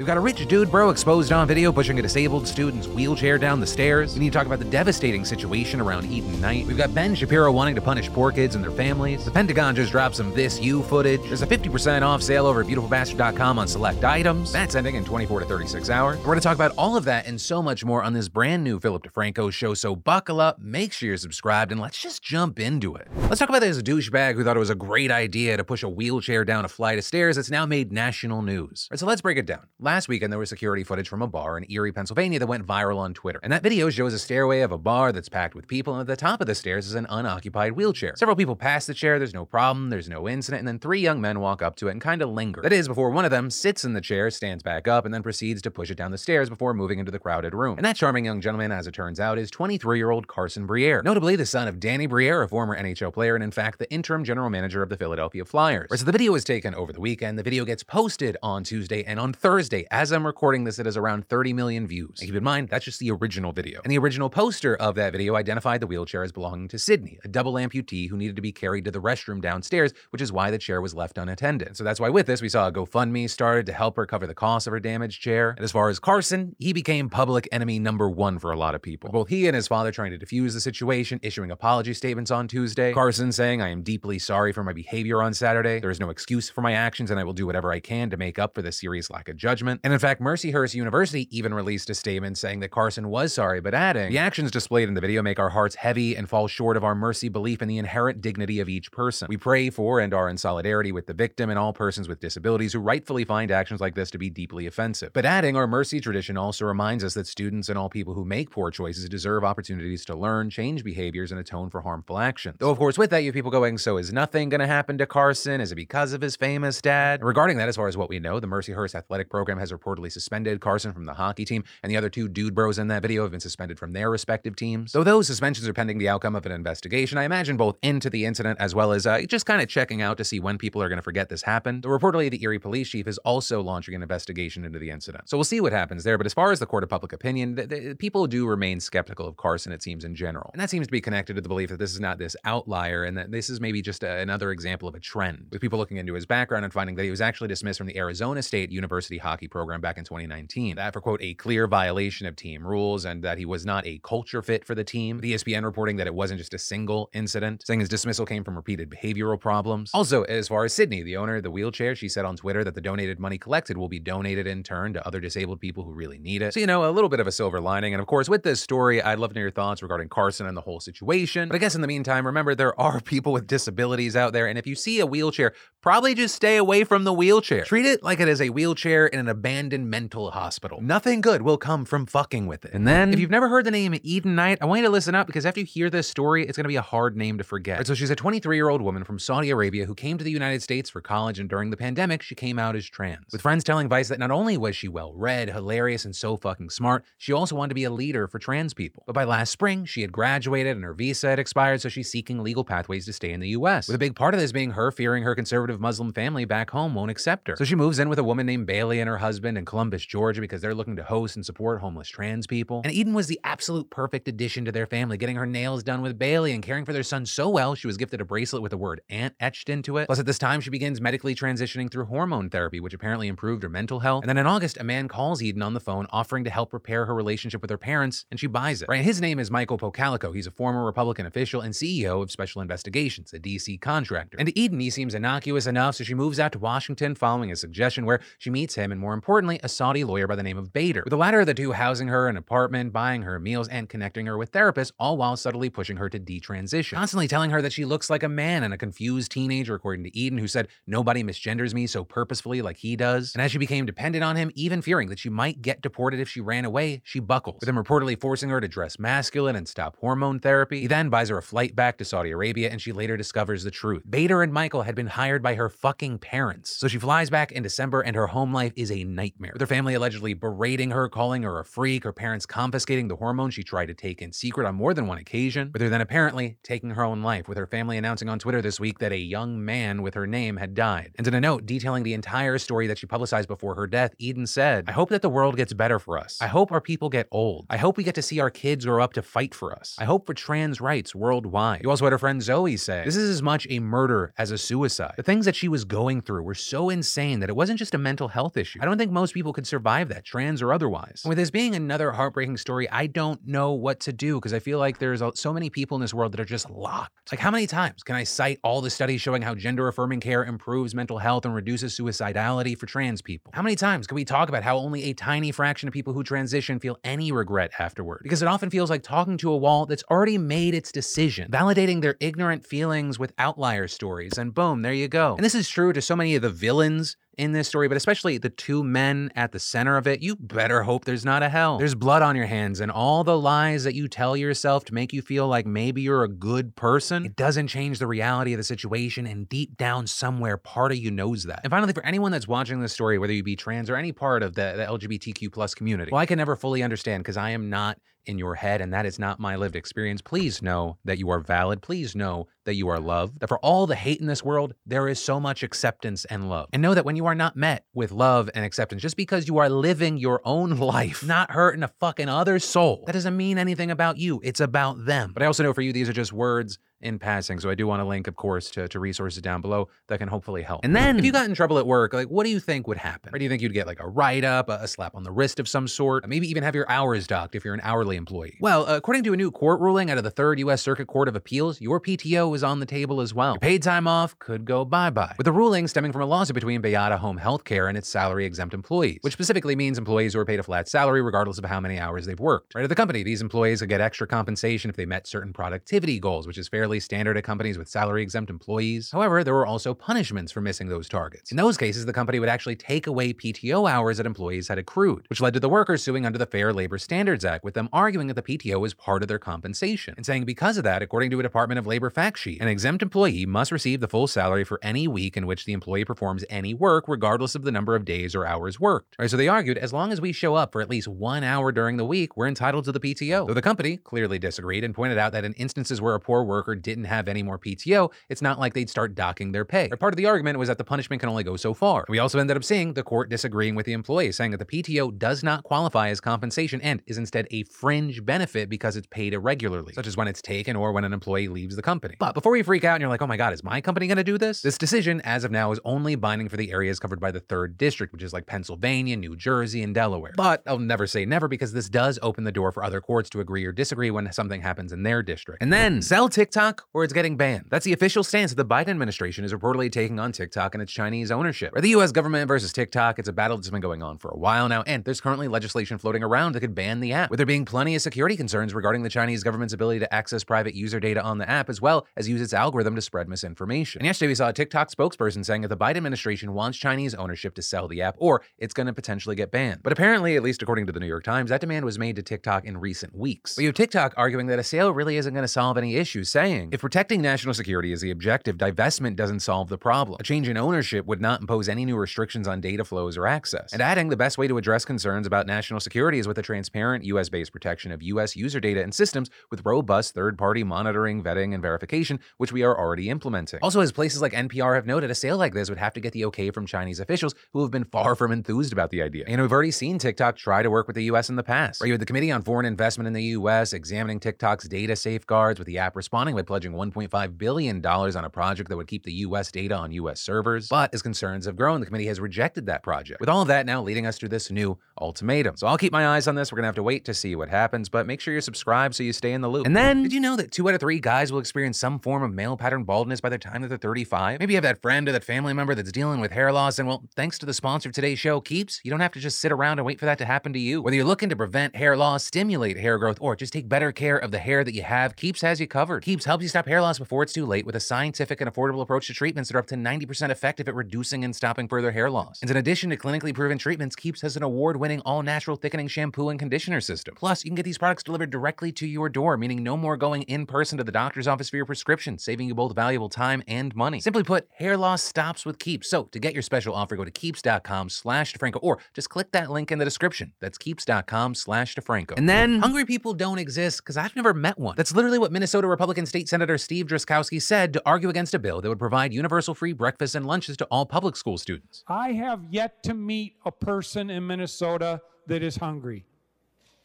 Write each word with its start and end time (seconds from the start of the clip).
We've 0.00 0.06
got 0.06 0.16
a 0.16 0.20
rich 0.20 0.48
dude 0.48 0.70
bro 0.70 0.88
exposed 0.88 1.30
on 1.30 1.46
video 1.46 1.70
pushing 1.70 1.98
a 1.98 2.00
disabled 2.00 2.48
student's 2.48 2.88
wheelchair 2.88 3.36
down 3.36 3.60
the 3.60 3.66
stairs. 3.66 4.14
We 4.14 4.20
need 4.20 4.32
to 4.32 4.38
talk 4.38 4.46
about 4.46 4.58
the 4.58 4.64
devastating 4.64 5.26
situation 5.26 5.78
around 5.78 6.10
Eden 6.10 6.40
Knight. 6.40 6.64
We've 6.64 6.78
got 6.78 6.94
Ben 6.94 7.14
Shapiro 7.14 7.52
wanting 7.52 7.74
to 7.74 7.82
punish 7.82 8.08
poor 8.08 8.32
kids 8.32 8.54
and 8.54 8.64
their 8.64 8.70
families. 8.70 9.26
The 9.26 9.30
Pentagon 9.30 9.76
just 9.76 9.92
dropped 9.92 10.16
some 10.16 10.32
This 10.32 10.58
You 10.58 10.82
footage. 10.84 11.20
There's 11.24 11.42
a 11.42 11.46
50% 11.46 12.00
off 12.00 12.22
sale 12.22 12.46
over 12.46 12.62
at 12.62 12.66
beautifulbastard.com 12.66 13.58
on 13.58 13.68
select 13.68 14.02
items. 14.02 14.52
That's 14.52 14.74
ending 14.74 14.94
in 14.94 15.04
24 15.04 15.40
to 15.40 15.44
36 15.44 15.90
hours. 15.90 16.16
We're 16.20 16.24
going 16.24 16.38
to 16.38 16.44
talk 16.44 16.54
about 16.54 16.72
all 16.78 16.96
of 16.96 17.04
that 17.04 17.26
and 17.26 17.38
so 17.38 17.62
much 17.62 17.84
more 17.84 18.02
on 18.02 18.14
this 18.14 18.30
brand 18.30 18.64
new 18.64 18.80
Philip 18.80 19.02
DeFranco 19.02 19.52
show, 19.52 19.74
so 19.74 19.94
buckle 19.94 20.40
up, 20.40 20.58
make 20.60 20.94
sure 20.94 21.08
you're 21.08 21.18
subscribed, 21.18 21.72
and 21.72 21.80
let's 21.80 22.00
just 22.00 22.22
jump 22.22 22.58
into 22.58 22.94
it. 22.94 23.06
Let's 23.28 23.38
talk 23.38 23.50
about 23.50 23.60
this 23.60 23.82
douchebag 23.82 24.36
who 24.36 24.44
thought 24.44 24.56
it 24.56 24.60
was 24.60 24.70
a 24.70 24.74
great 24.74 25.10
idea 25.10 25.58
to 25.58 25.64
push 25.64 25.82
a 25.82 25.90
wheelchair 25.90 26.46
down 26.46 26.64
a 26.64 26.68
flight 26.68 26.96
of 26.96 27.04
stairs 27.04 27.36
that's 27.36 27.50
now 27.50 27.66
made 27.66 27.92
national 27.92 28.40
news. 28.40 28.88
All 28.90 28.94
right, 28.94 28.98
so 28.98 29.04
let's 29.04 29.20
break 29.20 29.36
it 29.36 29.44
down. 29.44 29.66
Last 29.90 30.06
weekend, 30.06 30.32
there 30.32 30.38
was 30.38 30.48
security 30.48 30.84
footage 30.84 31.08
from 31.08 31.20
a 31.20 31.26
bar 31.26 31.58
in 31.58 31.68
Erie, 31.68 31.90
Pennsylvania 31.90 32.38
that 32.38 32.46
went 32.46 32.64
viral 32.64 32.98
on 32.98 33.12
Twitter. 33.12 33.40
And 33.42 33.52
that 33.52 33.64
video 33.64 33.90
shows 33.90 34.14
a 34.14 34.20
stairway 34.20 34.60
of 34.60 34.70
a 34.70 34.78
bar 34.78 35.10
that's 35.10 35.28
packed 35.28 35.56
with 35.56 35.66
people, 35.66 35.94
and 35.94 36.02
at 36.02 36.06
the 36.06 36.14
top 36.14 36.40
of 36.40 36.46
the 36.46 36.54
stairs 36.54 36.86
is 36.86 36.94
an 36.94 37.08
unoccupied 37.10 37.72
wheelchair. 37.72 38.14
Several 38.14 38.36
people 38.36 38.54
pass 38.54 38.86
the 38.86 38.94
chair, 38.94 39.18
there's 39.18 39.34
no 39.34 39.44
problem, 39.44 39.90
there's 39.90 40.08
no 40.08 40.28
incident, 40.28 40.60
and 40.60 40.68
then 40.68 40.78
three 40.78 41.00
young 41.00 41.20
men 41.20 41.40
walk 41.40 41.60
up 41.60 41.74
to 41.74 41.88
it 41.88 41.90
and 41.90 42.00
kind 42.00 42.22
of 42.22 42.28
linger. 42.28 42.62
That 42.62 42.72
is, 42.72 42.86
before 42.86 43.10
one 43.10 43.24
of 43.24 43.32
them 43.32 43.50
sits 43.50 43.84
in 43.84 43.92
the 43.92 44.00
chair, 44.00 44.30
stands 44.30 44.62
back 44.62 44.86
up, 44.86 45.04
and 45.04 45.12
then 45.12 45.24
proceeds 45.24 45.60
to 45.62 45.72
push 45.72 45.90
it 45.90 45.96
down 45.96 46.12
the 46.12 46.18
stairs 46.18 46.48
before 46.48 46.72
moving 46.72 47.00
into 47.00 47.10
the 47.10 47.18
crowded 47.18 47.52
room. 47.52 47.76
And 47.76 47.84
that 47.84 47.96
charming 47.96 48.24
young 48.24 48.40
gentleman, 48.40 48.70
as 48.70 48.86
it 48.86 48.94
turns 48.94 49.18
out, 49.18 49.40
is 49.40 49.50
23 49.50 49.98
year 49.98 50.12
old 50.12 50.28
Carson 50.28 50.66
Briere, 50.66 51.02
notably 51.02 51.34
the 51.34 51.46
son 51.46 51.66
of 51.66 51.80
Danny 51.80 52.06
Briere, 52.06 52.42
a 52.42 52.48
former 52.48 52.80
NHL 52.80 53.12
player, 53.12 53.34
and 53.34 53.42
in 53.42 53.50
fact, 53.50 53.80
the 53.80 53.90
interim 53.90 54.22
general 54.22 54.50
manager 54.50 54.84
of 54.84 54.88
the 54.88 54.96
Philadelphia 54.96 55.44
Flyers. 55.44 55.88
So 55.92 56.04
the 56.04 56.12
video 56.12 56.30
was 56.30 56.44
taken 56.44 56.76
over 56.76 56.92
the 56.92 57.00
weekend. 57.00 57.36
The 57.36 57.42
video 57.42 57.64
gets 57.64 57.82
posted 57.82 58.36
on 58.40 58.62
Tuesday, 58.62 59.02
and 59.02 59.18
on 59.18 59.32
Thursday, 59.32 59.79
as 59.90 60.12
I'm 60.12 60.26
recording 60.26 60.64
this, 60.64 60.78
it 60.78 60.86
has 60.86 60.96
around 60.96 61.28
30 61.28 61.52
million 61.52 61.86
views. 61.86 62.20
And 62.20 62.28
keep 62.28 62.34
in 62.34 62.44
mind, 62.44 62.68
that's 62.68 62.84
just 62.84 62.98
the 62.98 63.10
original 63.10 63.52
video. 63.52 63.80
And 63.82 63.90
the 63.90 63.98
original 63.98 64.30
poster 64.30 64.76
of 64.76 64.94
that 64.96 65.12
video 65.12 65.36
identified 65.36 65.80
the 65.80 65.86
wheelchair 65.86 66.22
as 66.22 66.32
belonging 66.32 66.68
to 66.68 66.78
Sydney, 66.78 67.18
a 67.24 67.28
double 67.28 67.54
amputee 67.54 68.08
who 68.08 68.16
needed 68.16 68.36
to 68.36 68.42
be 68.42 68.52
carried 68.52 68.84
to 68.84 68.90
the 68.90 69.00
restroom 69.00 69.40
downstairs, 69.40 69.92
which 70.10 70.22
is 70.22 70.32
why 70.32 70.50
the 70.50 70.58
chair 70.58 70.80
was 70.80 70.94
left 70.94 71.18
unattended. 71.18 71.76
So 71.76 71.84
that's 71.84 72.00
why 72.00 72.08
with 72.08 72.26
this, 72.26 72.42
we 72.42 72.48
saw 72.48 72.68
a 72.68 72.72
GoFundMe 72.72 73.28
started 73.28 73.66
to 73.66 73.72
help 73.72 73.96
her 73.96 74.06
cover 74.06 74.26
the 74.26 74.34
cost 74.34 74.66
of 74.66 74.72
her 74.72 74.80
damaged 74.80 75.22
chair. 75.22 75.50
And 75.50 75.64
as 75.64 75.72
far 75.72 75.88
as 75.88 75.98
Carson, 75.98 76.56
he 76.58 76.72
became 76.72 77.08
public 77.08 77.48
enemy 77.52 77.78
number 77.78 78.08
one 78.08 78.38
for 78.38 78.52
a 78.52 78.58
lot 78.58 78.74
of 78.74 78.82
people. 78.82 79.10
Both 79.10 79.28
he 79.28 79.46
and 79.46 79.54
his 79.54 79.68
father 79.68 79.92
trying 79.92 80.18
to 80.18 80.18
defuse 80.18 80.52
the 80.52 80.60
situation, 80.60 81.20
issuing 81.22 81.50
apology 81.50 81.94
statements 81.94 82.30
on 82.30 82.48
Tuesday. 82.48 82.92
Carson 82.92 83.32
saying, 83.32 83.62
I 83.62 83.68
am 83.68 83.82
deeply 83.82 84.18
sorry 84.18 84.52
for 84.52 84.64
my 84.64 84.72
behavior 84.72 85.22
on 85.22 85.34
Saturday. 85.34 85.80
There 85.80 85.90
is 85.90 86.00
no 86.00 86.10
excuse 86.10 86.50
for 86.50 86.60
my 86.60 86.72
actions, 86.72 87.10
and 87.10 87.20
I 87.20 87.24
will 87.24 87.32
do 87.32 87.46
whatever 87.46 87.72
I 87.72 87.80
can 87.80 88.10
to 88.10 88.16
make 88.16 88.38
up 88.38 88.54
for 88.54 88.62
the 88.62 88.72
serious 88.72 89.10
lack 89.10 89.28
of 89.28 89.36
judgment. 89.36 89.59
And 89.68 89.92
in 89.92 89.98
fact, 89.98 90.20
Mercyhurst 90.20 90.74
University 90.74 91.28
even 91.36 91.52
released 91.54 91.90
a 91.90 91.94
statement 91.94 92.38
saying 92.38 92.60
that 92.60 92.70
Carson 92.70 93.08
was 93.08 93.32
sorry, 93.32 93.60
but 93.60 93.74
adding, 93.74 94.10
the 94.10 94.18
actions 94.18 94.50
displayed 94.50 94.88
in 94.88 94.94
the 94.94 95.00
video 95.00 95.22
make 95.22 95.38
our 95.38 95.50
hearts 95.50 95.74
heavy 95.74 96.14
and 96.16 96.28
fall 96.28 96.48
short 96.48 96.76
of 96.76 96.84
our 96.84 96.94
mercy 96.94 97.28
belief 97.28 97.62
in 97.62 97.68
the 97.68 97.78
inherent 97.78 98.20
dignity 98.20 98.60
of 98.60 98.68
each 98.68 98.90
person. 98.92 99.26
We 99.28 99.36
pray 99.36 99.70
for 99.70 100.00
and 100.00 100.14
are 100.14 100.28
in 100.28 100.38
solidarity 100.38 100.92
with 100.92 101.06
the 101.06 101.14
victim 101.14 101.50
and 101.50 101.58
all 101.58 101.72
persons 101.72 102.08
with 102.08 102.20
disabilities 102.20 102.72
who 102.72 102.80
rightfully 102.80 103.24
find 103.24 103.50
actions 103.50 103.80
like 103.80 103.94
this 103.94 104.10
to 104.12 104.18
be 104.18 104.30
deeply 104.30 104.66
offensive. 104.66 105.12
But 105.12 105.24
adding, 105.24 105.56
our 105.56 105.66
mercy 105.66 106.00
tradition 106.00 106.36
also 106.36 106.64
reminds 106.64 107.04
us 107.04 107.14
that 107.14 107.26
students 107.26 107.68
and 107.68 107.78
all 107.78 107.88
people 107.88 108.14
who 108.14 108.24
make 108.24 108.50
poor 108.50 108.70
choices 108.70 109.08
deserve 109.08 109.44
opportunities 109.44 110.04
to 110.06 110.14
learn, 110.14 110.50
change 110.50 110.84
behaviors, 110.84 111.32
and 111.32 111.40
atone 111.40 111.70
for 111.70 111.80
harmful 111.80 112.18
actions. 112.18 112.56
Though, 112.58 112.70
of 112.70 112.78
course, 112.78 112.98
with 112.98 113.10
that, 113.10 113.18
you 113.18 113.28
have 113.28 113.34
people 113.34 113.50
going, 113.50 113.78
so 113.78 113.96
is 113.96 114.12
nothing 114.12 114.48
going 114.48 114.60
to 114.60 114.66
happen 114.66 114.98
to 114.98 115.06
Carson? 115.06 115.60
Is 115.60 115.72
it 115.72 115.76
because 115.76 116.12
of 116.12 116.20
his 116.20 116.36
famous 116.36 116.80
dad? 116.80 117.20
And 117.20 117.26
regarding 117.26 117.56
that, 117.58 117.68
as 117.68 117.76
far 117.76 117.88
as 117.88 117.96
what 117.96 118.08
we 118.08 118.18
know, 118.20 118.40
the 118.40 118.46
Mercyhurst 118.46 118.94
athletic 118.94 119.28
program 119.30 119.49
has 119.58 119.72
reportedly 119.72 120.10
suspended 120.10 120.60
Carson 120.60 120.92
from 120.92 121.04
the 121.04 121.14
hockey 121.14 121.44
team, 121.44 121.64
and 121.82 121.90
the 121.90 121.96
other 121.96 122.08
two 122.08 122.28
dude 122.28 122.54
bros 122.54 122.78
in 122.78 122.88
that 122.88 123.02
video 123.02 123.22
have 123.22 123.30
been 123.30 123.40
suspended 123.40 123.78
from 123.78 123.92
their 123.92 124.10
respective 124.10 124.56
teams. 124.56 124.92
Though 124.92 125.04
those 125.04 125.26
suspensions 125.26 125.66
are 125.68 125.72
pending 125.72 125.98
the 125.98 126.08
outcome 126.08 126.36
of 126.36 126.46
an 126.46 126.52
investigation, 126.52 127.18
I 127.18 127.24
imagine 127.24 127.56
both 127.56 127.76
into 127.82 128.10
the 128.10 128.24
incident 128.24 128.58
as 128.60 128.74
well 128.74 128.92
as 128.92 129.06
uh, 129.06 129.22
just 129.22 129.46
kind 129.46 129.62
of 129.62 129.68
checking 129.68 130.02
out 130.02 130.16
to 130.18 130.24
see 130.24 130.40
when 130.40 130.58
people 130.58 130.82
are 130.82 130.88
going 130.88 130.98
to 130.98 131.02
forget 131.02 131.28
this 131.28 131.42
happened. 131.42 131.82
Though 131.82 131.90
reportedly, 131.90 132.30
the 132.30 132.42
Erie 132.42 132.58
police 132.58 132.88
chief 132.88 133.06
is 133.06 133.18
also 133.18 133.62
launching 133.62 133.94
an 133.94 134.02
investigation 134.02 134.64
into 134.64 134.78
the 134.78 134.90
incident. 134.90 135.28
So 135.28 135.36
we'll 135.36 135.44
see 135.44 135.60
what 135.60 135.72
happens 135.72 136.04
there. 136.04 136.16
But 136.16 136.26
as 136.26 136.34
far 136.34 136.52
as 136.52 136.58
the 136.58 136.66
court 136.66 136.82
of 136.82 136.90
public 136.90 137.12
opinion, 137.12 137.56
th- 137.56 137.68
th- 137.68 137.98
people 137.98 138.26
do 138.26 138.46
remain 138.46 138.80
skeptical 138.80 139.26
of 139.26 139.36
Carson, 139.36 139.72
it 139.72 139.82
seems, 139.82 140.04
in 140.04 140.14
general. 140.14 140.50
And 140.52 140.60
that 140.60 140.70
seems 140.70 140.86
to 140.86 140.92
be 140.92 141.00
connected 141.00 141.34
to 141.34 141.40
the 141.40 141.48
belief 141.48 141.70
that 141.70 141.78
this 141.78 141.92
is 141.92 142.00
not 142.00 142.18
this 142.18 142.36
outlier 142.44 143.04
and 143.04 143.16
that 143.16 143.30
this 143.30 143.50
is 143.50 143.60
maybe 143.60 143.82
just 143.82 144.02
a, 144.02 144.18
another 144.18 144.50
example 144.50 144.88
of 144.88 144.94
a 144.94 145.00
trend, 145.00 145.46
with 145.50 145.60
people 145.60 145.78
looking 145.78 145.96
into 145.96 146.14
his 146.14 146.26
background 146.26 146.64
and 146.64 146.72
finding 146.72 146.96
that 146.96 147.04
he 147.04 147.10
was 147.10 147.20
actually 147.20 147.48
dismissed 147.48 147.78
from 147.78 147.86
the 147.86 147.96
Arizona 147.96 148.42
State 148.42 148.70
University 148.70 149.18
hockey 149.18 149.39
program 149.48 149.80
back 149.80 149.98
in 149.98 150.04
2019. 150.04 150.76
That 150.76 150.92
for, 150.92 151.00
quote, 151.00 151.20
a 151.22 151.34
clear 151.34 151.66
violation 151.66 152.26
of 152.26 152.36
team 152.36 152.66
rules 152.66 153.04
and 153.04 153.22
that 153.24 153.38
he 153.38 153.44
was 153.44 153.64
not 153.64 153.86
a 153.86 154.00
culture 154.02 154.42
fit 154.42 154.64
for 154.64 154.74
the 154.74 154.84
team. 154.84 155.16
With 155.16 155.24
ESPN 155.24 155.64
reporting 155.64 155.96
that 155.96 156.06
it 156.06 156.14
wasn't 156.14 156.38
just 156.38 156.54
a 156.54 156.58
single 156.58 157.10
incident, 157.12 157.62
saying 157.66 157.80
his 157.80 157.88
dismissal 157.88 158.26
came 158.26 158.44
from 158.44 158.56
repeated 158.56 158.90
behavioral 158.90 159.40
problems. 159.40 159.90
Also, 159.94 160.22
as 160.24 160.48
far 160.48 160.64
as 160.64 160.72
Sydney, 160.72 161.02
the 161.02 161.16
owner 161.16 161.36
of 161.36 161.42
the 161.42 161.50
wheelchair, 161.50 161.94
she 161.94 162.08
said 162.08 162.24
on 162.24 162.36
Twitter 162.36 162.64
that 162.64 162.74
the 162.74 162.80
donated 162.80 163.18
money 163.18 163.38
collected 163.38 163.76
will 163.76 163.88
be 163.88 163.98
donated 163.98 164.46
in 164.46 164.62
turn 164.62 164.92
to 164.92 165.06
other 165.06 165.20
disabled 165.20 165.60
people 165.60 165.84
who 165.84 165.92
really 165.92 166.18
need 166.18 166.42
it. 166.42 166.54
So, 166.54 166.60
you 166.60 166.66
know, 166.66 166.88
a 166.88 166.90
little 166.90 167.08
bit 167.10 167.20
of 167.20 167.26
a 167.26 167.32
silver 167.32 167.60
lining. 167.60 167.94
And 167.94 168.00
of 168.00 168.06
course, 168.06 168.28
with 168.28 168.42
this 168.42 168.60
story, 168.60 169.02
I'd 169.02 169.18
love 169.18 169.30
to 169.30 169.34
know 169.34 169.42
your 169.42 169.50
thoughts 169.50 169.82
regarding 169.82 170.08
Carson 170.08 170.46
and 170.46 170.56
the 170.56 170.60
whole 170.60 170.80
situation. 170.80 171.48
But 171.48 171.56
I 171.56 171.58
guess 171.58 171.74
in 171.74 171.80
the 171.80 171.88
meantime, 171.88 172.26
remember 172.26 172.54
there 172.54 172.78
are 172.80 173.00
people 173.10 173.32
with 173.32 173.46
disabilities 173.46 174.16
out 174.16 174.32
there. 174.32 174.46
And 174.46 174.58
if 174.58 174.66
you 174.66 174.74
see 174.74 175.00
a 175.00 175.06
wheelchair, 175.06 175.52
probably 175.80 176.14
just 176.14 176.34
stay 176.34 176.56
away 176.56 176.84
from 176.84 177.04
the 177.04 177.12
wheelchair. 177.12 177.64
Treat 177.64 177.86
it 177.86 178.02
like 178.02 178.20
it 178.20 178.28
is 178.28 178.40
a 178.40 178.50
wheelchair 178.50 179.06
in 179.06 179.20
an 179.20 179.28
abandoned 179.30 179.88
mental 179.88 180.30
hospital. 180.32 180.80
Nothing 180.80 181.20
good 181.20 181.42
will 181.42 181.56
come 181.56 181.84
from 181.84 182.06
fucking 182.06 182.46
with 182.46 182.64
it. 182.64 182.72
And 182.74 182.86
then, 182.86 183.12
if 183.12 183.18
you've 183.18 183.30
never 183.30 183.48
heard 183.48 183.64
the 183.64 183.70
name 183.70 183.98
Eden 184.02 184.34
Knight, 184.34 184.58
I 184.60 184.66
want 184.66 184.80
you 184.80 184.86
to 184.86 184.92
listen 184.92 185.14
up 185.14 185.26
because 185.26 185.46
after 185.46 185.60
you 185.60 185.66
hear 185.66 185.88
this 185.88 186.08
story, 186.08 186.46
it's 186.46 186.56
going 186.56 186.64
to 186.64 186.68
be 186.68 186.76
a 186.76 186.82
hard 186.82 187.16
name 187.16 187.38
to 187.38 187.44
forget. 187.44 187.78
Right, 187.78 187.86
so 187.86 187.94
she's 187.94 188.10
a 188.10 188.16
23 188.16 188.56
year 188.56 188.68
old 188.68 188.82
woman 188.82 189.04
from 189.04 189.18
Saudi 189.18 189.50
Arabia 189.50 189.86
who 189.86 189.94
came 189.94 190.18
to 190.18 190.24
the 190.24 190.30
United 190.30 190.62
States 190.62 190.90
for 190.90 191.00
college, 191.00 191.38
and 191.38 191.48
during 191.48 191.70
the 191.70 191.76
pandemic, 191.76 192.22
she 192.22 192.34
came 192.34 192.58
out 192.58 192.76
as 192.76 192.86
trans. 192.86 193.24
With 193.32 193.40
friends 193.40 193.64
telling 193.64 193.88
Vice 193.88 194.08
that 194.08 194.18
not 194.18 194.30
only 194.30 194.56
was 194.56 194.76
she 194.76 194.88
well 194.88 195.14
read, 195.14 195.50
hilarious, 195.50 196.04
and 196.04 196.14
so 196.14 196.36
fucking 196.36 196.70
smart, 196.70 197.04
she 197.16 197.32
also 197.32 197.54
wanted 197.54 197.70
to 197.70 197.74
be 197.74 197.84
a 197.84 197.90
leader 197.90 198.26
for 198.26 198.38
trans 198.38 198.74
people. 198.74 199.04
But 199.06 199.14
by 199.14 199.24
last 199.24 199.50
spring, 199.50 199.84
she 199.84 200.02
had 200.02 200.12
graduated 200.12 200.76
and 200.76 200.84
her 200.84 200.94
visa 200.94 201.28
had 201.28 201.38
expired, 201.38 201.80
so 201.80 201.88
she's 201.88 202.10
seeking 202.10 202.42
legal 202.42 202.64
pathways 202.64 203.06
to 203.06 203.12
stay 203.12 203.32
in 203.32 203.40
the 203.40 203.50
US. 203.50 203.88
With 203.88 203.94
a 203.94 203.98
big 203.98 204.16
part 204.16 204.34
of 204.34 204.40
this 204.40 204.52
being 204.52 204.72
her 204.72 204.90
fearing 204.90 205.22
her 205.22 205.34
conservative 205.34 205.80
Muslim 205.80 206.12
family 206.12 206.44
back 206.44 206.70
home 206.70 206.94
won't 206.94 207.10
accept 207.10 207.48
her. 207.48 207.56
So 207.56 207.64
she 207.64 207.74
moves 207.74 207.98
in 207.98 208.08
with 208.08 208.18
a 208.18 208.24
woman 208.24 208.46
named 208.46 208.66
Bailey 208.66 209.00
and 209.00 209.08
her 209.08 209.18
husband 209.20 209.56
in 209.56 209.64
Columbus, 209.64 210.04
Georgia, 210.04 210.40
because 210.40 210.60
they're 210.60 210.74
looking 210.74 210.96
to 210.96 211.04
host 211.04 211.36
and 211.36 211.46
support 211.46 211.80
homeless 211.80 212.08
trans 212.08 212.46
people. 212.46 212.80
And 212.84 212.92
Eden 212.92 213.14
was 213.14 213.28
the 213.28 213.38
absolute 213.44 213.88
perfect 213.90 214.26
addition 214.28 214.64
to 214.64 214.72
their 214.72 214.86
family, 214.86 215.16
getting 215.16 215.36
her 215.36 215.46
nails 215.46 215.82
done 215.82 216.02
with 216.02 216.18
Bailey 216.18 216.52
and 216.52 216.62
caring 216.62 216.84
for 216.84 216.92
their 216.92 217.02
son 217.02 217.24
so 217.26 217.48
well, 217.48 217.74
she 217.74 217.86
was 217.86 217.96
gifted 217.96 218.20
a 218.20 218.24
bracelet 218.24 218.62
with 218.62 218.70
the 218.70 218.76
word 218.76 219.00
aunt 219.08 219.34
etched 219.40 219.68
into 219.68 219.96
it. 219.98 220.06
Plus, 220.06 220.18
at 220.18 220.26
this 220.26 220.38
time, 220.38 220.60
she 220.60 220.70
begins 220.70 221.00
medically 221.00 221.34
transitioning 221.34 221.90
through 221.90 222.06
hormone 222.06 222.50
therapy, 222.50 222.80
which 222.80 222.94
apparently 222.94 223.28
improved 223.28 223.62
her 223.62 223.68
mental 223.68 224.00
health. 224.00 224.24
And 224.24 224.28
then 224.28 224.38
in 224.38 224.46
August, 224.46 224.78
a 224.78 224.84
man 224.84 225.08
calls 225.08 225.42
Eden 225.42 225.62
on 225.62 225.74
the 225.74 225.80
phone 225.80 226.06
offering 226.10 226.44
to 226.44 226.50
help 226.50 226.72
repair 226.72 227.06
her 227.06 227.14
relationship 227.14 227.62
with 227.62 227.70
her 227.70 227.78
parents, 227.78 228.24
and 228.30 228.40
she 228.40 228.46
buys 228.46 228.82
it. 228.82 228.88
Right? 228.88 229.04
His 229.04 229.20
name 229.20 229.38
is 229.38 229.50
Michael 229.50 229.78
Pocalyko. 229.78 230.34
He's 230.34 230.46
a 230.46 230.50
former 230.50 230.84
Republican 230.84 231.26
official 231.26 231.60
and 231.60 231.74
CEO 231.74 232.22
of 232.22 232.30
Special 232.30 232.62
Investigations, 232.62 233.32
a 233.32 233.38
DC 233.38 233.80
contractor. 233.80 234.36
And 234.38 234.48
to 234.48 234.58
Eden, 234.58 234.80
he 234.80 234.90
seems 234.90 235.14
innocuous 235.14 235.66
enough, 235.66 235.96
so 235.96 236.04
she 236.04 236.14
moves 236.14 236.40
out 236.40 236.52
to 236.52 236.58
Washington 236.58 237.14
following 237.14 237.52
a 237.52 237.56
suggestion 237.56 238.06
where 238.06 238.20
she 238.38 238.50
meets 238.50 238.74
him 238.74 238.92
and, 238.92 239.00
more 239.00 239.09
importantly, 239.14 239.60
a 239.62 239.68
Saudi 239.68 240.04
lawyer 240.04 240.26
by 240.26 240.36
the 240.36 240.42
name 240.42 240.58
of 240.58 240.72
Bader. 240.72 241.02
With 241.04 241.10
the 241.10 241.16
latter 241.16 241.40
of 241.40 241.46
the 241.46 241.54
two 241.54 241.72
housing 241.72 242.08
her 242.08 242.28
an 242.28 242.36
apartment, 242.36 242.92
buying 242.92 243.22
her 243.22 243.38
meals, 243.38 243.68
and 243.68 243.88
connecting 243.88 244.26
her 244.26 244.36
with 244.36 244.52
therapists, 244.52 244.92
all 244.98 245.16
while 245.16 245.36
subtly 245.36 245.70
pushing 245.70 245.96
her 245.96 246.08
to 246.08 246.18
detransition. 246.18 246.94
Constantly 246.94 247.28
telling 247.28 247.50
her 247.50 247.62
that 247.62 247.72
she 247.72 247.84
looks 247.84 248.10
like 248.10 248.22
a 248.22 248.28
man 248.28 248.62
and 248.62 248.74
a 248.74 248.78
confused 248.78 249.32
teenager, 249.32 249.74
according 249.74 250.04
to 250.04 250.16
Eden, 250.16 250.38
who 250.38 250.48
said, 250.48 250.68
Nobody 250.86 251.22
misgenders 251.22 251.74
me 251.74 251.86
so 251.86 252.04
purposefully 252.04 252.62
like 252.62 252.76
he 252.76 252.96
does. 252.96 253.34
And 253.34 253.42
as 253.42 253.52
she 253.52 253.58
became 253.58 253.86
dependent 253.86 254.24
on 254.24 254.36
him, 254.36 254.50
even 254.54 254.82
fearing 254.82 255.08
that 255.08 255.18
she 255.18 255.28
might 255.28 255.62
get 255.62 255.82
deported 255.82 256.20
if 256.20 256.28
she 256.28 256.40
ran 256.40 256.64
away, 256.64 257.02
she 257.04 257.20
buckles, 257.20 257.58
with 257.60 257.68
him 257.68 257.76
reportedly 257.76 258.20
forcing 258.20 258.50
her 258.50 258.60
to 258.60 258.68
dress 258.68 258.98
masculine 258.98 259.56
and 259.56 259.68
stop 259.68 259.96
hormone 260.00 260.40
therapy. 260.40 260.80
He 260.80 260.86
then 260.86 261.10
buys 261.10 261.28
her 261.28 261.38
a 261.38 261.42
flight 261.42 261.74
back 261.74 261.98
to 261.98 262.04
Saudi 262.04 262.30
Arabia, 262.30 262.70
and 262.70 262.80
she 262.80 262.92
later 262.92 263.16
discovers 263.16 263.64
the 263.64 263.70
truth. 263.70 264.02
Bader 264.08 264.42
and 264.42 264.52
Michael 264.52 264.82
had 264.82 264.94
been 264.94 265.06
hired 265.08 265.42
by 265.42 265.54
her 265.54 265.68
fucking 265.68 266.18
parents. 266.18 266.76
So 266.76 266.88
she 266.88 266.98
flies 266.98 267.30
back 267.30 267.52
in 267.52 267.62
December, 267.62 268.00
and 268.00 268.16
her 268.16 268.28
home 268.28 268.52
life 268.52 268.72
is 268.76 268.90
a 268.90 268.99
nightmare. 269.04 269.52
With 269.52 269.60
her 269.60 269.66
family 269.66 269.94
allegedly 269.94 270.34
berating 270.34 270.90
her, 270.90 271.08
calling 271.08 271.42
her 271.42 271.58
a 271.58 271.64
freak, 271.64 272.04
her 272.04 272.12
parents 272.12 272.46
confiscating 272.46 273.08
the 273.08 273.16
hormone 273.16 273.50
she 273.50 273.62
tried 273.62 273.86
to 273.86 273.94
take 273.94 274.22
in 274.22 274.32
secret 274.32 274.66
on 274.66 274.74
more 274.74 274.94
than 274.94 275.06
one 275.06 275.18
occasion, 275.18 275.70
with 275.72 275.82
her 275.82 275.88
then 275.88 276.00
apparently 276.00 276.56
taking 276.62 276.90
her 276.90 277.04
own 277.04 277.22
life, 277.22 277.48
with 277.48 277.58
her 277.58 277.66
family 277.66 277.96
announcing 277.96 278.28
on 278.28 278.38
Twitter 278.38 278.62
this 278.62 278.80
week 278.80 278.98
that 278.98 279.12
a 279.12 279.18
young 279.18 279.64
man 279.64 280.02
with 280.02 280.14
her 280.14 280.26
name 280.26 280.56
had 280.56 280.74
died. 280.74 281.12
And 281.16 281.26
in 281.26 281.34
a 281.34 281.40
note 281.40 281.66
detailing 281.66 282.02
the 282.02 282.14
entire 282.14 282.58
story 282.58 282.86
that 282.86 282.98
she 282.98 283.06
publicized 283.06 283.48
before 283.48 283.74
her 283.74 283.86
death, 283.86 284.14
Eden 284.18 284.46
said, 284.46 284.84
I 284.88 284.92
hope 284.92 285.10
that 285.10 285.22
the 285.22 285.28
world 285.28 285.56
gets 285.56 285.72
better 285.72 285.98
for 285.98 286.18
us. 286.18 286.38
I 286.40 286.46
hope 286.46 286.72
our 286.72 286.80
people 286.80 287.08
get 287.08 287.28
old. 287.30 287.66
I 287.70 287.76
hope 287.76 287.96
we 287.96 288.04
get 288.04 288.14
to 288.16 288.22
see 288.22 288.40
our 288.40 288.50
kids 288.50 288.84
grow 288.84 289.02
up 289.02 289.12
to 289.14 289.22
fight 289.22 289.54
for 289.54 289.72
us. 289.72 289.96
I 289.98 290.04
hope 290.04 290.26
for 290.26 290.34
trans 290.34 290.80
rights 290.80 291.14
worldwide. 291.14 291.82
You 291.82 291.90
also 291.90 292.04
had 292.04 292.12
her 292.12 292.18
friend 292.18 292.42
Zoe 292.42 292.76
say, 292.76 293.02
This 293.04 293.16
is 293.16 293.30
as 293.30 293.42
much 293.42 293.66
a 293.70 293.78
murder 293.78 294.32
as 294.38 294.50
a 294.50 294.58
suicide. 294.58 295.14
The 295.16 295.22
things 295.22 295.44
that 295.44 295.56
she 295.56 295.68
was 295.68 295.84
going 295.84 296.20
through 296.22 296.42
were 296.42 296.54
so 296.54 296.90
insane 296.90 297.40
that 297.40 297.48
it 297.48 297.56
wasn't 297.56 297.78
just 297.78 297.94
a 297.94 297.98
mental 297.98 298.28
health 298.28 298.56
issue. 298.56 298.78
I 298.82 298.84
don't 298.84 298.89
don't 298.90 298.98
think 298.98 299.12
most 299.12 299.32
people 299.32 299.52
could 299.52 299.66
survive 299.66 300.08
that, 300.08 300.24
trans 300.24 300.60
or 300.60 300.72
otherwise. 300.72 301.22
With 301.24 301.38
this 301.38 301.50
being 301.50 301.74
another 301.74 302.12
heartbreaking 302.12 302.56
story, 302.58 302.88
I 302.90 303.06
don't 303.06 303.46
know 303.46 303.72
what 303.72 304.00
to 304.00 304.12
do 304.12 304.36
because 304.36 304.52
I 304.52 304.58
feel 304.58 304.78
like 304.78 304.98
there's 304.98 305.22
so 305.34 305.52
many 305.52 305.70
people 305.70 305.96
in 305.96 306.00
this 306.00 306.12
world 306.12 306.32
that 306.32 306.40
are 306.40 306.44
just 306.44 306.68
locked. 306.68 307.12
Like, 307.32 307.40
how 307.40 307.50
many 307.50 307.66
times 307.66 308.02
can 308.02 308.16
I 308.16 308.24
cite 308.24 308.58
all 308.62 308.80
the 308.80 308.90
studies 308.90 309.20
showing 309.20 309.42
how 309.42 309.54
gender 309.54 309.88
affirming 309.88 310.20
care 310.20 310.44
improves 310.44 310.94
mental 310.94 311.18
health 311.18 311.44
and 311.44 311.54
reduces 311.54 311.96
suicidality 311.96 312.76
for 312.76 312.86
trans 312.86 313.22
people? 313.22 313.52
How 313.54 313.62
many 313.62 313.76
times 313.76 314.06
can 314.06 314.14
we 314.14 314.24
talk 314.24 314.48
about 314.48 314.62
how 314.62 314.76
only 314.76 315.04
a 315.04 315.12
tiny 315.14 315.52
fraction 315.52 315.88
of 315.88 315.94
people 315.94 316.12
who 316.12 316.22
transition 316.22 316.80
feel 316.80 316.98
any 317.04 317.32
regret 317.32 317.70
afterward? 317.78 318.20
Because 318.22 318.42
it 318.42 318.48
often 318.48 318.70
feels 318.70 318.90
like 318.90 319.02
talking 319.02 319.36
to 319.38 319.50
a 319.50 319.56
wall 319.56 319.86
that's 319.86 320.04
already 320.10 320.38
made 320.38 320.74
its 320.74 320.90
decision, 320.90 321.50
validating 321.50 322.02
their 322.02 322.16
ignorant 322.20 322.66
feelings 322.66 323.18
with 323.18 323.32
outlier 323.38 323.86
stories, 323.88 324.36
and 324.36 324.52
boom, 324.52 324.82
there 324.82 324.92
you 324.92 325.08
go. 325.08 325.34
And 325.36 325.44
this 325.44 325.54
is 325.54 325.68
true 325.68 325.92
to 325.92 326.02
so 326.02 326.16
many 326.16 326.34
of 326.34 326.42
the 326.42 326.50
villains 326.50 327.16
in 327.40 327.52
this 327.52 327.66
story, 327.68 327.88
but 327.88 327.96
especially 327.96 328.36
the 328.36 328.50
two 328.50 328.84
men 328.84 329.32
at 329.34 329.50
the 329.50 329.58
center 329.58 329.96
of 329.96 330.06
it, 330.06 330.20
you 330.20 330.36
better 330.36 330.82
hope 330.82 331.06
there's 331.06 331.24
not 331.24 331.42
a 331.42 331.48
hell. 331.48 331.78
There's 331.78 331.94
blood 331.94 332.20
on 332.20 332.36
your 332.36 332.44
hands, 332.44 332.80
and 332.80 332.90
all 332.90 333.24
the 333.24 333.38
lies 333.38 333.84
that 333.84 333.94
you 333.94 334.08
tell 334.08 334.36
yourself 334.36 334.84
to 334.84 334.94
make 334.94 335.14
you 335.14 335.22
feel 335.22 335.48
like 335.48 335.64
maybe 335.64 336.02
you're 336.02 336.22
a 336.22 336.28
good 336.28 336.76
person, 336.76 337.24
it 337.24 337.36
doesn't 337.36 337.68
change 337.68 337.98
the 337.98 338.06
reality 338.06 338.52
of 338.52 338.58
the 338.58 338.64
situation, 338.64 339.26
and 339.26 339.48
deep 339.48 339.78
down 339.78 340.06
somewhere, 340.06 340.58
part 340.58 340.92
of 340.92 340.98
you 340.98 341.10
knows 341.10 341.44
that. 341.44 341.60
And 341.64 341.70
finally, 341.70 341.94
for 341.94 342.04
anyone 342.04 342.30
that's 342.30 342.46
watching 342.46 342.80
this 342.80 342.92
story, 342.92 343.18
whether 343.18 343.32
you 343.32 343.42
be 343.42 343.56
trans 343.56 343.88
or 343.88 343.96
any 343.96 344.12
part 344.12 344.42
of 344.42 344.54
the, 344.54 344.74
the 344.76 344.84
LGBTQ 344.84 345.50
plus 345.50 345.74
community, 345.74 346.12
well, 346.12 346.20
I 346.20 346.26
can 346.26 346.36
never 346.36 346.56
fully 346.56 346.82
understand 346.82 347.24
because 347.24 347.38
I 347.38 347.50
am 347.50 347.70
not 347.70 347.98
in 348.30 348.38
your 348.38 348.54
head, 348.54 348.80
and 348.80 348.94
that 348.94 349.04
is 349.04 349.18
not 349.18 349.38
my 349.38 349.56
lived 349.56 349.76
experience, 349.76 350.22
please 350.22 350.62
know 350.62 350.96
that 351.04 351.18
you 351.18 351.28
are 351.28 351.40
valid. 351.40 351.82
Please 351.82 352.16
know 352.16 352.46
that 352.64 352.76
you 352.76 352.88
are 352.88 353.00
loved. 353.00 353.40
That 353.40 353.48
for 353.48 353.58
all 353.58 353.86
the 353.86 353.96
hate 353.96 354.20
in 354.20 354.26
this 354.26 354.44
world, 354.44 354.74
there 354.86 355.08
is 355.08 355.22
so 355.22 355.40
much 355.40 355.62
acceptance 355.62 356.24
and 356.26 356.48
love. 356.48 356.68
And 356.72 356.80
know 356.80 356.94
that 356.94 357.04
when 357.04 357.16
you 357.16 357.26
are 357.26 357.34
not 357.34 357.56
met 357.56 357.84
with 357.92 358.12
love 358.12 358.48
and 358.54 358.64
acceptance, 358.64 359.02
just 359.02 359.16
because 359.16 359.48
you 359.48 359.58
are 359.58 359.68
living 359.68 360.16
your 360.16 360.40
own 360.44 360.76
life, 360.78 361.24
not 361.24 361.50
hurting 361.50 361.82
a 361.82 361.88
fucking 362.00 362.28
other 362.28 362.58
soul, 362.58 363.02
that 363.06 363.12
doesn't 363.12 363.36
mean 363.36 363.58
anything 363.58 363.90
about 363.90 364.16
you. 364.16 364.40
It's 364.42 364.60
about 364.60 365.04
them. 365.04 365.32
But 365.34 365.42
I 365.42 365.46
also 365.46 365.62
know 365.62 365.74
for 365.74 365.82
you, 365.82 365.92
these 365.92 366.08
are 366.08 366.14
just 366.14 366.32
words 366.32 366.78
in 367.00 367.18
passing. 367.18 367.58
So 367.60 367.70
I 367.70 367.74
do 367.74 367.86
want 367.86 368.00
to 368.00 368.04
link, 368.04 368.26
of 368.26 368.36
course, 368.36 368.70
to, 368.72 368.88
to 368.88 369.00
resources 369.00 369.42
down 369.42 369.60
below 369.60 369.88
that 370.08 370.18
can 370.18 370.28
hopefully 370.28 370.62
help. 370.62 370.84
And 370.84 370.94
then 370.94 371.18
if 371.18 371.24
you 371.24 371.32
got 371.32 371.48
in 371.48 371.54
trouble 371.54 371.78
at 371.78 371.86
work, 371.86 372.12
like 372.12 372.28
what 372.28 372.44
do 372.44 372.50
you 372.50 372.60
think 372.60 372.86
would 372.86 372.98
happen? 372.98 373.34
Or 373.34 373.38
do 373.38 373.44
you 373.44 373.48
think 373.48 373.62
you'd 373.62 373.74
get 373.74 373.86
like 373.86 374.00
a 374.00 374.08
write-up, 374.08 374.68
a, 374.68 374.80
a 374.82 374.88
slap 374.88 375.14
on 375.14 375.22
the 375.22 375.32
wrist 375.32 375.60
of 375.60 375.68
some 375.68 375.88
sort, 375.88 376.28
maybe 376.28 376.48
even 376.48 376.62
have 376.62 376.74
your 376.74 376.88
hours 376.90 377.26
docked 377.26 377.54
if 377.54 377.64
you're 377.64 377.74
an 377.74 377.80
hourly 377.82 378.16
employee? 378.16 378.58
Well, 378.60 378.88
uh, 378.88 378.96
according 378.96 379.24
to 379.24 379.32
a 379.32 379.36
new 379.36 379.50
court 379.50 379.80
ruling 379.80 380.10
out 380.10 380.18
of 380.18 380.24
the 380.24 380.30
Third 380.30 380.58
U.S. 380.60 380.82
Circuit 380.82 381.06
Court 381.06 381.28
of 381.28 381.36
Appeals, 381.36 381.80
your 381.80 382.00
PTO 382.00 382.54
is 382.54 382.62
on 382.62 382.80
the 382.80 382.86
table 382.86 383.20
as 383.20 383.34
well. 383.34 383.54
Your 383.54 383.60
paid 383.60 383.82
time 383.82 384.06
off 384.06 384.38
could 384.38 384.64
go 384.64 384.84
bye-bye. 384.84 385.34
With 385.38 385.44
the 385.44 385.52
ruling 385.52 385.88
stemming 385.88 386.12
from 386.12 386.22
a 386.22 386.26
lawsuit 386.26 386.54
between 386.54 386.82
Bayada 386.82 387.18
Home 387.18 387.38
Healthcare 387.38 387.88
and 387.88 387.96
its 387.96 388.08
salary-exempt 388.08 388.74
employees, 388.74 389.18
which 389.22 389.32
specifically 389.32 389.76
means 389.76 389.98
employees 389.98 390.34
who 390.34 390.40
are 390.40 390.44
paid 390.44 390.60
a 390.60 390.62
flat 390.62 390.88
salary 390.88 391.22
regardless 391.22 391.58
of 391.58 391.64
how 391.64 391.80
many 391.80 391.98
hours 391.98 392.26
they've 392.26 392.40
worked. 392.40 392.74
Right 392.74 392.82
at 392.82 392.88
the 392.88 392.94
company, 392.94 393.22
these 393.22 393.40
employees 393.40 393.80
will 393.80 393.88
get 393.88 394.00
extra 394.00 394.26
compensation 394.26 394.90
if 394.90 394.96
they 394.96 395.06
met 395.06 395.26
certain 395.26 395.52
productivity 395.52 396.18
goals, 396.18 396.46
which 396.46 396.58
is 396.58 396.68
fairly 396.68 396.89
standard 396.98 397.36
at 397.36 397.44
companies 397.44 397.60
companies 397.60 397.76
with 397.76 397.88
salary 397.88 398.22
exempt 398.22 398.48
employees. 398.50 399.10
However, 399.10 399.44
there 399.44 399.52
were 399.52 399.66
also 399.66 399.92
punishments 399.92 400.50
for 400.50 400.60
missing 400.60 400.88
those 400.88 401.10
targets. 401.10 401.50
In 401.50 401.58
those 401.58 401.76
cases, 401.76 402.06
the 402.06 402.12
company 402.12 402.40
would 402.40 402.48
actually 402.48 402.74
take 402.74 403.06
away 403.06 403.32
PTO 403.32 403.86
hours 403.90 404.16
that 404.16 404.24
employees 404.24 404.68
had 404.68 404.78
accrued, 404.78 405.26
which 405.28 405.42
led 405.42 405.52
to 405.54 405.60
the 405.60 405.68
workers 405.68 406.02
suing 406.02 406.24
under 406.24 406.38
the 406.38 406.46
Fair 406.46 406.72
Labor 406.72 406.98
Standards 406.98 407.44
Act, 407.44 407.64
with 407.64 407.74
them 407.74 407.90
arguing 407.92 408.28
that 408.28 408.34
the 408.34 408.42
PTO 408.42 408.80
was 408.80 408.94
part 408.94 409.22
of 409.22 409.28
their 409.28 409.38
compensation, 409.38 410.14
and 410.16 410.24
saying 410.24 410.46
because 410.46 410.78
of 410.78 410.84
that, 410.84 411.02
according 411.02 411.30
to 411.30 411.38
a 411.38 411.42
Department 411.42 411.78
of 411.78 411.86
Labor 411.86 412.10
fact 412.10 412.38
sheet, 412.38 412.62
an 412.62 412.68
exempt 412.68 413.02
employee 413.02 413.46
must 413.46 413.70
receive 413.70 414.00
the 414.00 414.08
full 414.08 414.26
salary 414.26 414.64
for 414.64 414.80
any 414.82 415.06
week 415.06 415.36
in 415.36 415.46
which 415.46 415.66
the 415.66 415.74
employee 415.74 416.06
performs 416.06 416.44
any 416.48 416.72
work, 416.74 417.04
regardless 417.06 417.54
of 417.54 417.62
the 417.62 417.72
number 417.72 417.94
of 417.94 418.06
days 418.06 418.34
or 418.34 418.46
hours 418.46 418.80
worked. 418.80 419.16
Right, 419.18 419.30
so 419.30 419.36
they 419.36 419.48
argued 419.48 419.78
as 419.78 419.92
long 419.92 420.12
as 420.12 420.20
we 420.20 420.32
show 420.32 420.54
up 420.54 420.72
for 420.72 420.80
at 420.80 420.90
least 420.90 421.08
one 421.08 421.44
hour 421.44 421.72
during 421.72 421.98
the 421.98 422.06
week, 422.06 422.36
we're 422.36 422.48
entitled 422.48 422.84
to 422.86 422.92
the 422.92 423.00
PTO. 423.00 423.46
Though 423.46 423.54
the 423.54 423.62
company 423.62 423.98
clearly 423.98 424.38
disagreed 424.38 424.82
and 424.82 424.94
pointed 424.94 425.18
out 425.18 425.32
that 425.32 425.44
in 425.44 425.52
instances 425.54 426.00
where 426.00 426.14
a 426.14 426.20
poor 426.20 426.42
worker 426.42 426.74
didn't 426.82 427.04
have 427.04 427.28
any 427.28 427.42
more 427.42 427.58
PTO, 427.58 428.12
it's 428.28 428.42
not 428.42 428.58
like 428.58 428.74
they'd 428.74 428.90
start 428.90 429.14
docking 429.14 429.52
their 429.52 429.64
pay. 429.64 429.88
Part 429.88 430.12
of 430.12 430.16
the 430.16 430.26
argument 430.26 430.58
was 430.58 430.68
that 430.68 430.78
the 430.78 430.84
punishment 430.84 431.20
can 431.20 431.28
only 431.28 431.44
go 431.44 431.56
so 431.56 431.74
far. 431.74 432.04
We 432.08 432.18
also 432.18 432.38
ended 432.38 432.56
up 432.56 432.64
seeing 432.64 432.94
the 432.94 433.02
court 433.02 433.28
disagreeing 433.28 433.74
with 433.74 433.86
the 433.86 433.92
employee, 433.92 434.32
saying 434.32 434.52
that 434.52 434.58
the 434.58 434.64
PTO 434.64 435.16
does 435.18 435.42
not 435.42 435.64
qualify 435.64 436.08
as 436.08 436.20
compensation 436.20 436.80
and 436.80 437.02
is 437.06 437.18
instead 437.18 437.46
a 437.50 437.64
fringe 437.64 438.24
benefit 438.24 438.68
because 438.68 438.96
it's 438.96 439.06
paid 439.08 439.34
irregularly, 439.34 439.92
such 439.92 440.06
as 440.06 440.16
when 440.16 440.28
it's 440.28 440.42
taken 440.42 440.76
or 440.76 440.92
when 440.92 441.04
an 441.04 441.12
employee 441.12 441.48
leaves 441.48 441.76
the 441.76 441.82
company. 441.82 442.16
But 442.18 442.34
before 442.34 442.52
we 442.52 442.62
freak 442.62 442.84
out 442.84 442.94
and 442.94 443.00
you're 443.00 443.10
like, 443.10 443.22
oh 443.22 443.26
my 443.26 443.36
God, 443.36 443.52
is 443.52 443.62
my 443.62 443.80
company 443.80 444.06
going 444.06 444.16
to 444.16 444.24
do 444.24 444.38
this? 444.38 444.62
This 444.62 444.78
decision, 444.78 445.20
as 445.22 445.44
of 445.44 445.50
now, 445.50 445.72
is 445.72 445.80
only 445.84 446.14
binding 446.14 446.48
for 446.48 446.56
the 446.56 446.72
areas 446.72 446.98
covered 446.98 447.20
by 447.20 447.30
the 447.30 447.40
third 447.40 447.76
district, 447.76 448.12
which 448.12 448.22
is 448.22 448.32
like 448.32 448.46
Pennsylvania, 448.46 449.16
New 449.16 449.36
Jersey, 449.36 449.82
and 449.82 449.94
Delaware. 449.94 450.32
But 450.36 450.62
I'll 450.66 450.78
never 450.78 451.06
say 451.06 451.24
never 451.24 451.48
because 451.48 451.72
this 451.72 451.88
does 451.88 452.18
open 452.22 452.44
the 452.44 452.52
door 452.52 452.72
for 452.72 452.84
other 452.84 453.00
courts 453.00 453.30
to 453.30 453.40
agree 453.40 453.64
or 453.64 453.72
disagree 453.72 454.10
when 454.10 454.30
something 454.32 454.60
happens 454.60 454.92
in 454.92 455.02
their 455.02 455.22
district. 455.22 455.62
And 455.62 455.72
then 455.72 456.02
sell 456.02 456.28
TikTok 456.28 456.69
or 456.92 457.04
it's 457.04 457.12
getting 457.12 457.36
banned. 457.36 457.66
That's 457.70 457.84
the 457.84 457.92
official 457.92 458.24
stance 458.24 458.50
that 458.50 458.56
the 458.56 458.64
Biden 458.64 458.88
administration 458.88 459.44
is 459.44 459.52
reportedly 459.52 459.90
taking 459.90 460.20
on 460.20 460.32
TikTok 460.32 460.74
and 460.74 460.82
its 460.82 460.92
Chinese 460.92 461.30
ownership. 461.30 461.74
Or 461.74 461.80
the 461.80 461.90
US 461.90 462.12
government 462.12 462.48
versus 462.48 462.72
TikTok, 462.72 463.18
it's 463.18 463.28
a 463.28 463.32
battle 463.32 463.56
that's 463.56 463.70
been 463.70 463.80
going 463.80 464.02
on 464.02 464.18
for 464.18 464.30
a 464.30 464.36
while 464.36 464.68
now, 464.68 464.82
and 464.86 465.04
there's 465.04 465.20
currently 465.20 465.48
legislation 465.48 465.98
floating 465.98 466.22
around 466.22 466.52
that 466.52 466.60
could 466.60 466.74
ban 466.74 467.00
the 467.00 467.12
app, 467.12 467.30
with 467.30 467.38
there 467.38 467.46
being 467.46 467.64
plenty 467.64 467.94
of 467.94 468.02
security 468.02 468.36
concerns 468.36 468.74
regarding 468.74 469.02
the 469.02 469.08
Chinese 469.08 469.42
government's 469.42 469.74
ability 469.74 470.00
to 470.00 470.14
access 470.14 470.44
private 470.44 470.74
user 470.74 471.00
data 471.00 471.22
on 471.22 471.38
the 471.38 471.48
app, 471.48 471.68
as 471.68 471.80
well 471.80 472.06
as 472.16 472.28
use 472.28 472.40
its 472.40 472.52
algorithm 472.52 472.94
to 472.94 473.00
spread 473.00 473.28
misinformation. 473.28 474.00
And 474.00 474.06
yesterday 474.06 474.28
we 474.28 474.34
saw 474.34 474.48
a 474.48 474.52
TikTok 474.52 474.90
spokesperson 474.90 475.44
saying 475.44 475.62
that 475.62 475.68
the 475.68 475.76
Biden 475.76 475.96
administration 475.96 476.52
wants 476.54 476.78
Chinese 476.78 477.14
ownership 477.14 477.54
to 477.54 477.62
sell 477.62 477.88
the 477.88 478.02
app, 478.02 478.16
or 478.18 478.42
it's 478.58 478.74
going 478.74 478.86
to 478.86 478.92
potentially 478.92 479.36
get 479.36 479.50
banned. 479.50 479.82
But 479.82 479.92
apparently, 479.92 480.36
at 480.36 480.42
least 480.42 480.62
according 480.62 480.86
to 480.86 480.92
the 480.92 481.00
New 481.00 481.06
York 481.06 481.24
Times, 481.24 481.50
that 481.50 481.60
demand 481.60 481.84
was 481.84 481.98
made 481.98 482.16
to 482.16 482.22
TikTok 482.22 482.64
in 482.64 482.76
recent 482.76 483.16
weeks. 483.16 483.54
But 483.56 483.62
you 483.62 483.68
have 483.68 483.74
TikTok 483.74 484.14
arguing 484.16 484.46
that 484.48 484.58
a 484.58 484.64
sale 484.64 484.92
really 484.92 485.16
isn't 485.16 485.32
going 485.32 485.44
to 485.44 485.48
solve 485.48 485.78
any 485.78 485.96
issues, 485.96 486.28
saying, 486.60 486.70
if 486.72 486.80
protecting 486.80 487.22
national 487.22 487.54
security 487.54 487.92
is 487.92 488.00
the 488.00 488.10
objective, 488.10 488.56
divestment 488.56 489.16
doesn't 489.16 489.40
solve 489.40 489.68
the 489.68 489.78
problem. 489.78 490.16
A 490.20 490.22
change 490.22 490.48
in 490.48 490.56
ownership 490.56 491.06
would 491.06 491.20
not 491.20 491.40
impose 491.40 491.68
any 491.68 491.84
new 491.84 491.96
restrictions 491.96 492.46
on 492.46 492.60
data 492.60 492.84
flows 492.84 493.16
or 493.16 493.26
access. 493.26 493.72
And 493.72 493.82
adding, 493.82 494.08
the 494.08 494.16
best 494.16 494.38
way 494.38 494.48
to 494.48 494.58
address 494.58 494.84
concerns 494.84 495.26
about 495.26 495.46
national 495.46 495.80
security 495.80 496.18
is 496.18 496.28
with 496.28 496.38
a 496.38 496.42
transparent 496.42 497.04
US 497.04 497.28
based 497.28 497.52
protection 497.52 497.92
of 497.92 498.02
US 498.02 498.36
user 498.36 498.60
data 498.60 498.82
and 498.82 498.94
systems 498.94 499.30
with 499.50 499.64
robust 499.64 500.14
third 500.14 500.38
party 500.38 500.64
monitoring, 500.64 501.22
vetting, 501.22 501.54
and 501.54 501.62
verification, 501.62 502.20
which 502.36 502.52
we 502.52 502.62
are 502.62 502.78
already 502.78 503.10
implementing. 503.10 503.60
Also, 503.62 503.80
as 503.80 503.92
places 503.92 504.20
like 504.20 504.32
NPR 504.32 504.74
have 504.74 504.86
noted, 504.86 505.10
a 505.10 505.14
sale 505.14 505.36
like 505.36 505.54
this 505.54 505.68
would 505.68 505.78
have 505.78 505.94
to 505.94 506.00
get 506.00 506.12
the 506.12 506.24
okay 506.26 506.50
from 506.50 506.66
Chinese 506.66 507.00
officials 507.00 507.34
who 507.52 507.62
have 507.62 507.70
been 507.70 507.84
far 507.84 508.14
from 508.14 508.32
enthused 508.32 508.72
about 508.72 508.90
the 508.90 509.02
idea. 509.02 509.24
And 509.26 509.40
we've 509.40 509.52
already 509.52 509.70
seen 509.70 509.98
TikTok 509.98 510.36
try 510.36 510.62
to 510.62 510.70
work 510.70 510.86
with 510.86 510.96
the 510.96 511.04
US 511.04 511.28
in 511.28 511.36
the 511.36 511.42
past. 511.42 511.80
Where 511.80 511.86
you 511.86 511.92
had 511.92 512.00
the 512.00 512.06
Committee 512.06 512.30
on 512.30 512.42
Foreign 512.42 512.66
Investment 512.66 513.06
in 513.06 513.12
the 513.12 513.22
US 513.22 513.72
examining 513.72 514.20
TikTok's 514.20 514.68
data 514.68 514.96
safeguards, 514.96 515.58
with 515.58 515.66
the 515.66 515.78
app 515.78 515.96
responding 515.96 516.34
by 516.34 516.42
pledging 516.50 516.72
$1.5 516.72 517.38
billion 517.38 517.86
on 517.86 518.24
a 518.24 518.28
project 518.28 518.68
that 518.68 518.76
would 518.76 518.88
keep 518.88 519.04
the 519.04 519.12
US 519.12 519.52
data 519.52 519.76
on 519.76 519.92
US 519.92 520.20
servers. 520.20 520.66
But 520.66 520.92
as 520.92 521.00
concerns 521.00 521.46
have 521.46 521.54
grown, 521.54 521.78
the 521.78 521.86
committee 521.86 522.08
has 522.08 522.18
rejected 522.18 522.66
that 522.66 522.82
project. 522.82 523.20
With 523.20 523.28
all 523.28 523.40
of 523.40 523.46
that 523.46 523.66
now 523.66 523.80
leading 523.80 524.04
us 524.04 524.18
to 524.18 524.28
this 524.28 524.50
new 524.50 524.76
ultimatum. 525.00 525.56
So 525.56 525.68
I'll 525.68 525.78
keep 525.78 525.92
my 525.92 526.08
eyes 526.08 526.26
on 526.26 526.34
this. 526.34 526.50
We're 526.50 526.56
going 526.56 526.64
to 526.64 526.68
have 526.68 526.74
to 526.74 526.82
wait 526.82 527.04
to 527.04 527.14
see 527.14 527.36
what 527.36 527.48
happens, 527.48 527.88
but 527.88 528.04
make 528.04 528.20
sure 528.20 528.32
you're 528.32 528.40
subscribed 528.40 528.96
so 528.96 529.04
you 529.04 529.12
stay 529.12 529.32
in 529.32 529.42
the 529.42 529.48
loop. 529.48 529.64
And 529.64 529.76
then, 529.76 530.02
did 530.02 530.12
you 530.12 530.18
know 530.18 530.34
that 530.34 530.50
two 530.50 530.68
out 530.68 530.74
of 530.74 530.80
three 530.80 530.98
guys 530.98 531.30
will 531.30 531.38
experience 531.38 531.78
some 531.78 532.00
form 532.00 532.24
of 532.24 532.32
male 532.32 532.56
pattern 532.56 532.82
baldness 532.82 533.20
by 533.20 533.28
the 533.28 533.38
time 533.38 533.62
that 533.62 533.68
they're 533.68 533.78
35? 533.78 534.40
Maybe 534.40 534.54
you 534.54 534.56
have 534.56 534.64
that 534.64 534.82
friend 534.82 535.08
or 535.08 535.12
that 535.12 535.22
family 535.22 535.52
member 535.52 535.76
that's 535.76 535.92
dealing 535.92 536.18
with 536.18 536.32
hair 536.32 536.52
loss, 536.52 536.80
and 536.80 536.88
well, 536.88 537.04
thanks 537.14 537.38
to 537.38 537.46
the 537.46 537.54
sponsor 537.54 537.90
of 537.90 537.94
today's 537.94 538.18
show, 538.18 538.40
Keeps, 538.40 538.80
you 538.82 538.90
don't 538.90 538.98
have 538.98 539.12
to 539.12 539.20
just 539.20 539.38
sit 539.38 539.52
around 539.52 539.78
and 539.78 539.86
wait 539.86 540.00
for 540.00 540.06
that 540.06 540.18
to 540.18 540.24
happen 540.24 540.52
to 540.52 540.58
you. 540.58 540.82
Whether 540.82 540.96
you're 540.96 541.04
looking 541.04 541.28
to 541.28 541.36
prevent 541.36 541.76
hair 541.76 541.96
loss, 541.96 542.24
stimulate 542.24 542.76
hair 542.76 542.98
growth, 542.98 543.18
or 543.20 543.36
just 543.36 543.52
take 543.52 543.68
better 543.68 543.92
care 543.92 544.16
of 544.16 544.32
the 544.32 544.38
hair 544.38 544.64
that 544.64 544.74
you 544.74 544.82
have, 544.82 545.14
Keeps 545.14 545.42
has 545.42 545.60
you 545.60 545.66
covered. 545.66 546.02
Keeps 546.02 546.24
helps 546.30 546.42
you 546.44 546.48
stop 546.48 546.66
hair 546.66 546.80
loss 546.80 546.96
before 546.96 547.24
it's 547.24 547.32
too 547.32 547.44
late 547.44 547.66
with 547.66 547.74
a 547.74 547.80
scientific 547.80 548.40
and 548.40 548.48
affordable 548.48 548.82
approach 548.82 549.08
to 549.08 549.12
treatments 549.12 549.50
that 549.50 549.56
are 549.56 549.58
up 549.58 549.66
to 549.66 549.74
90% 549.74 550.30
effective 550.30 550.68
at 550.68 550.76
reducing 550.76 551.24
and 551.24 551.34
stopping 551.34 551.66
further 551.66 551.90
hair 551.90 552.08
loss. 552.08 552.40
And 552.40 552.48
in 552.48 552.56
addition 552.56 552.90
to 552.90 552.96
clinically 552.96 553.34
proven 553.34 553.58
treatments, 553.58 553.96
Keeps 553.96 554.22
has 554.22 554.36
an 554.36 554.44
award 554.44 554.76
winning 554.76 555.00
all 555.00 555.24
natural 555.24 555.56
thickening 555.56 555.88
shampoo 555.88 556.28
and 556.28 556.38
conditioner 556.38 556.80
system. 556.80 557.16
Plus, 557.16 557.44
you 557.44 557.50
can 557.50 557.56
get 557.56 557.64
these 557.64 557.78
products 557.78 558.04
delivered 558.04 558.30
directly 558.30 558.70
to 558.70 558.86
your 558.86 559.08
door, 559.08 559.36
meaning 559.36 559.64
no 559.64 559.76
more 559.76 559.96
going 559.96 560.22
in 560.22 560.46
person 560.46 560.78
to 560.78 560.84
the 560.84 560.92
doctor's 560.92 561.26
office 561.26 561.50
for 561.50 561.56
your 561.56 561.66
prescription, 561.66 562.16
saving 562.16 562.46
you 562.46 562.54
both 562.54 562.76
valuable 562.76 563.08
time 563.08 563.42
and 563.48 563.74
money. 563.74 563.98
Simply 563.98 564.22
put, 564.22 564.46
hair 564.56 564.76
loss 564.76 565.02
stops 565.02 565.44
with 565.44 565.58
Keeps. 565.58 565.90
So 565.90 566.04
to 566.04 566.20
get 566.20 566.32
your 566.32 566.42
special 566.42 566.76
offer, 566.76 566.94
go 566.94 567.04
to 567.04 567.10
keeps.com 567.10 567.88
slash 567.88 568.34
DeFranco 568.34 568.60
or 568.62 568.78
just 568.94 569.10
click 569.10 569.32
that 569.32 569.50
link 569.50 569.72
in 569.72 569.80
the 569.80 569.84
description. 569.84 570.32
That's 570.38 570.58
keeps.com 570.58 571.34
slash 571.34 571.74
DeFranco. 571.74 572.16
And 572.16 572.28
then 572.28 572.60
hungry 572.60 572.84
people 572.84 573.14
don't 573.14 573.40
exist 573.40 573.78
because 573.78 573.96
I've 573.96 574.14
never 574.14 574.32
met 574.32 574.56
one. 574.60 574.76
That's 574.76 574.94
literally 574.94 575.18
what 575.18 575.32
Minnesota 575.32 575.66
Republican 575.66 576.06
State 576.06 576.19
Senator 576.28 576.58
Steve 576.58 576.86
Drazkowski 576.86 577.40
said 577.40 577.72
to 577.72 577.82
argue 577.86 578.08
against 578.08 578.34
a 578.34 578.38
bill 578.38 578.60
that 578.60 578.68
would 578.68 578.78
provide 578.78 579.12
universal 579.12 579.54
free 579.54 579.72
breakfasts 579.72 580.14
and 580.14 580.26
lunches 580.26 580.56
to 580.58 580.64
all 580.66 580.86
public 580.86 581.16
school 581.16 581.38
students. 581.38 581.84
I 581.88 582.12
have 582.12 582.44
yet 582.50 582.82
to 582.84 582.94
meet 582.94 583.36
a 583.44 583.52
person 583.52 584.10
in 584.10 584.26
Minnesota 584.26 585.00
that 585.26 585.42
is 585.42 585.56
hungry. 585.56 586.04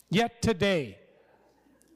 Yet 0.10 0.42
today. 0.42 1.00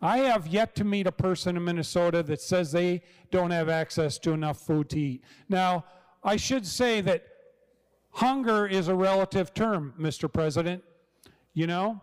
I 0.02 0.20
have 0.20 0.48
yet 0.48 0.76
to 0.76 0.84
meet 0.84 1.08
a 1.08 1.12
person 1.12 1.58
in 1.58 1.64
Minnesota 1.64 2.24
that 2.24 2.42
says 2.42 2.72
they 2.72 3.02
don't 3.32 3.52
have 3.52 3.70
access 3.70 4.18
to 4.20 4.32
enough 4.32 4.60
food 4.60 4.90
to 4.92 5.00
eat. 5.00 5.24
Now, 5.50 5.86
I 6.24 6.38
should 6.38 6.66
say 6.66 7.02
that 7.02 7.24
hunger 8.12 8.66
is 8.66 8.88
a 8.88 8.96
relative 8.96 9.54
term, 9.54 9.94
Mr. 10.00 10.32
President. 10.32 10.84
You 11.54 11.68
know, 11.68 12.02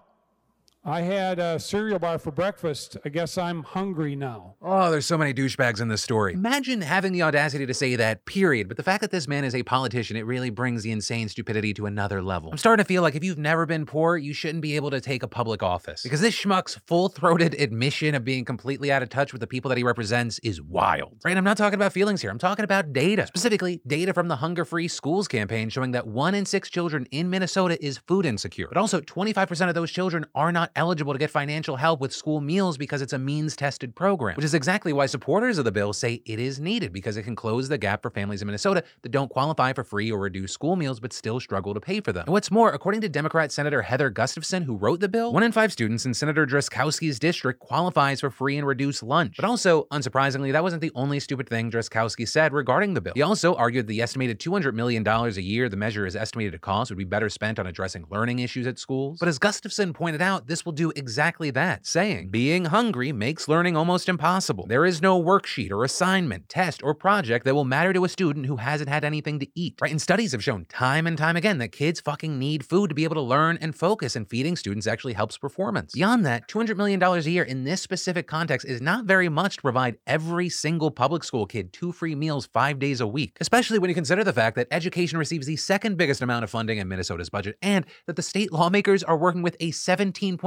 I 0.88 1.00
had 1.00 1.40
a 1.40 1.58
cereal 1.58 1.98
bar 1.98 2.16
for 2.16 2.30
breakfast. 2.30 2.96
I 3.04 3.08
guess 3.08 3.36
I'm 3.36 3.64
hungry 3.64 4.14
now. 4.14 4.54
Oh, 4.62 4.88
there's 4.88 5.04
so 5.04 5.18
many 5.18 5.34
douchebags 5.34 5.80
in 5.80 5.88
this 5.88 6.00
story. 6.00 6.34
Imagine 6.34 6.80
having 6.80 7.12
the 7.12 7.22
audacity 7.22 7.66
to 7.66 7.74
say 7.74 7.96
that, 7.96 8.24
period. 8.24 8.68
But 8.68 8.76
the 8.76 8.84
fact 8.84 9.00
that 9.00 9.10
this 9.10 9.26
man 9.26 9.42
is 9.42 9.52
a 9.52 9.64
politician, 9.64 10.16
it 10.16 10.24
really 10.24 10.48
brings 10.48 10.84
the 10.84 10.92
insane 10.92 11.28
stupidity 11.28 11.74
to 11.74 11.86
another 11.86 12.22
level. 12.22 12.52
I'm 12.52 12.56
starting 12.56 12.84
to 12.84 12.86
feel 12.86 13.02
like 13.02 13.16
if 13.16 13.24
you've 13.24 13.36
never 13.36 13.66
been 13.66 13.84
poor, 13.84 14.16
you 14.16 14.32
shouldn't 14.32 14.62
be 14.62 14.76
able 14.76 14.92
to 14.92 15.00
take 15.00 15.24
a 15.24 15.26
public 15.26 15.60
office. 15.60 16.04
Because 16.04 16.20
this 16.20 16.36
schmuck's 16.40 16.78
full 16.86 17.08
throated 17.08 17.54
admission 17.60 18.14
of 18.14 18.24
being 18.24 18.44
completely 18.44 18.92
out 18.92 19.02
of 19.02 19.08
touch 19.08 19.32
with 19.32 19.40
the 19.40 19.48
people 19.48 19.68
that 19.70 19.78
he 19.78 19.82
represents 19.82 20.38
is 20.44 20.62
wild. 20.62 21.16
Right? 21.24 21.36
I'm 21.36 21.42
not 21.42 21.56
talking 21.56 21.74
about 21.74 21.94
feelings 21.94 22.22
here, 22.22 22.30
I'm 22.30 22.38
talking 22.38 22.64
about 22.64 22.92
data. 22.92 23.26
Specifically, 23.26 23.80
data 23.88 24.14
from 24.14 24.28
the 24.28 24.36
Hunger 24.36 24.64
Free 24.64 24.86
Schools 24.86 25.26
campaign 25.26 25.68
showing 25.68 25.90
that 25.90 26.06
one 26.06 26.36
in 26.36 26.46
six 26.46 26.70
children 26.70 27.08
in 27.10 27.28
Minnesota 27.28 27.76
is 27.84 27.98
food 27.98 28.24
insecure. 28.24 28.68
But 28.68 28.76
also, 28.76 29.00
25% 29.00 29.68
of 29.68 29.74
those 29.74 29.90
children 29.90 30.26
are 30.32 30.52
not 30.52 30.70
eligible 30.76 31.12
to 31.12 31.18
get 31.18 31.30
financial 31.30 31.76
help 31.76 32.00
with 32.00 32.12
school 32.12 32.40
meals 32.40 32.76
because 32.76 33.02
it's 33.02 33.12
a 33.12 33.18
means 33.18 33.56
tested 33.56 33.95
program, 33.95 34.37
which 34.37 34.45
is 34.45 34.54
exactly 34.54 34.92
why 34.92 35.06
supporters 35.06 35.59
of 35.59 35.64
the 35.64 35.73
bill 35.73 35.92
say 35.92 36.23
it 36.26 36.38
is 36.38 36.61
needed 36.61 36.92
because 36.92 37.16
it 37.16 37.23
can 37.23 37.35
close 37.35 37.68
the 37.68 37.78
gap 37.78 38.02
for 38.02 38.11
families 38.11 38.42
in 38.42 38.47
Minnesota 38.47 38.85
that 39.02 39.11
don't 39.11 39.30
qualify 39.30 39.73
for 39.73 39.85
free 39.85 40.11
or 40.12 40.18
reduced 40.18 40.54
school 40.54 40.76
meals 40.76 41.00
but 41.00 41.12
still 41.12 41.40
struggle 41.40 41.75
to 41.75 41.80
pay 41.80 42.00
for 42.00 42.12
them. 42.12 42.25
And 42.26 42.33
what's 42.33 42.50
more, 42.50 42.73
according 42.73 43.00
to 43.00 43.09
Democrat 43.09 43.50
Senator 43.52 43.83
Heather 43.83 44.11
Gustafson, 44.11 44.62
who 44.62 44.76
wrote 44.76 45.00
the 45.00 45.09
bill, 45.09 45.33
one 45.33 45.42
in 45.42 45.52
five 45.52 45.73
students 45.73 46.04
in 46.04 46.14
Senator 46.14 46.47
Drazkowski's 46.47 47.18
district 47.18 47.61
qualifies 47.61 48.21
for 48.21 48.30
free 48.30 48.59
and 48.59 48.66
reduced 48.66 49.02
lunch. 49.02 49.37
But 49.37 49.47
also, 49.47 49.85
unsurprisingly, 49.92 50.52
that 50.52 50.62
wasn't 50.62 50.83
the 50.83 50.92
only 50.95 51.21
stupid 51.21 51.49
thing 51.49 51.71
Drazkowski 51.71 52.28
said 52.28 52.52
regarding 52.52 52.95
the 52.95 53.00
bill. 53.00 53.14
He 53.14 53.23
also 53.23 53.54
argued 53.54 53.87
the 53.87 54.02
estimated 54.02 54.38
$200 54.38 54.75
million 54.75 55.06
a 55.06 55.28
year 55.40 55.68
the 55.68 55.76
measure 55.76 56.06
is 56.06 56.16
estimated 56.16 56.52
to 56.52 56.59
cost 56.59 56.90
would 56.90 56.99
be 56.99 57.04
better 57.04 57.28
spent 57.28 57.59
on 57.59 57.66
addressing 57.66 58.04
learning 58.11 58.40
issues 58.40 58.66
at 58.66 58.78
schools. 58.78 59.18
But 59.18 59.28
as 59.28 59.38
Gustafson 59.38 59.92
pointed 59.92 60.21
out, 60.21 60.47
this 60.47 60.65
will 60.66 60.73
do 60.73 60.92
exactly 60.96 61.50
that, 61.52 61.87
saying, 61.87 62.28
Being 62.28 62.66
hungry 62.66 63.12
makes 63.12 63.49
learning 63.49 63.76
almost 63.76 64.08
impossible. 64.08 64.66
There 64.66 64.85
is 64.85 65.00
no 65.00 65.23
worksheet 65.23 65.70
or 65.70 65.85
assignment, 65.85 66.49
test, 66.49 66.82
or 66.82 66.94
project 66.94 67.44
that 67.44 67.54
will 67.54 67.64
matter 67.64 67.92
to 67.92 68.04
a 68.04 68.08
student 68.08 68.46
who 68.46 68.56
hasn't 68.56 68.90
had 68.90 69.04
anything 69.04 69.38
to 69.38 69.46
eat. 69.54 69.78
Right? 69.80 69.90
And 69.90 70.02
studies 70.02 70.32
have 70.32 70.42
shown 70.42 70.66
time 70.66 71.06
and 71.06 71.16
time 71.16 71.37
again 71.37 71.58
that 71.58 71.68
kids 71.68 72.00
fucking 72.00 72.38
need 72.38 72.66
food 72.66 72.88
to 72.88 72.94
be 72.94 73.04
able 73.04 73.14
to 73.14 73.20
learn 73.23 73.58
and 73.61 73.75
focus, 73.75 74.16
and 74.16 74.28
feeding 74.28 74.56
students 74.56 74.87
actually 74.87 75.14
helps 75.14 75.38
performance. 75.38 75.92
Beyond 75.92 76.26
that, 76.26 76.49
$200 76.49 76.76
million 76.76 77.02
a 77.02 77.18
year 77.20 77.44
in 77.44 77.64
this 77.64 77.80
specific 77.80 78.26
context 78.26 78.66
is 78.66 78.82
not 78.82 79.04
very 79.04 79.28
much 79.28 79.56
to 79.56 79.62
provide 79.62 79.96
every 80.06 80.49
single 80.49 80.90
public 80.90 81.23
school 81.23 81.46
kid 81.46 81.73
two 81.73 81.92
free 81.92 82.14
meals 82.14 82.46
five 82.52 82.78
days 82.78 83.00
a 83.00 83.06
week, 83.06 83.37
especially 83.40 83.78
when 83.78 83.88
you 83.88 83.94
consider 83.94 84.25
the 84.25 84.32
fact 84.32 84.56
that 84.56 84.66
education 84.70 85.18
receives 85.18 85.46
the 85.46 85.56
second 85.56 85.96
biggest 85.96 86.20
amount 86.20 86.42
of 86.42 86.50
funding 86.50 86.78
in 86.78 86.88
Minnesota's 86.88 87.30
budget 87.30 87.56
and 87.62 87.87
that 88.06 88.16
the 88.16 88.23
state 88.23 88.52
lawmakers 88.52 89.04
are 89.04 89.16
working 89.16 89.42
with 89.42 89.56
a 89.61 89.70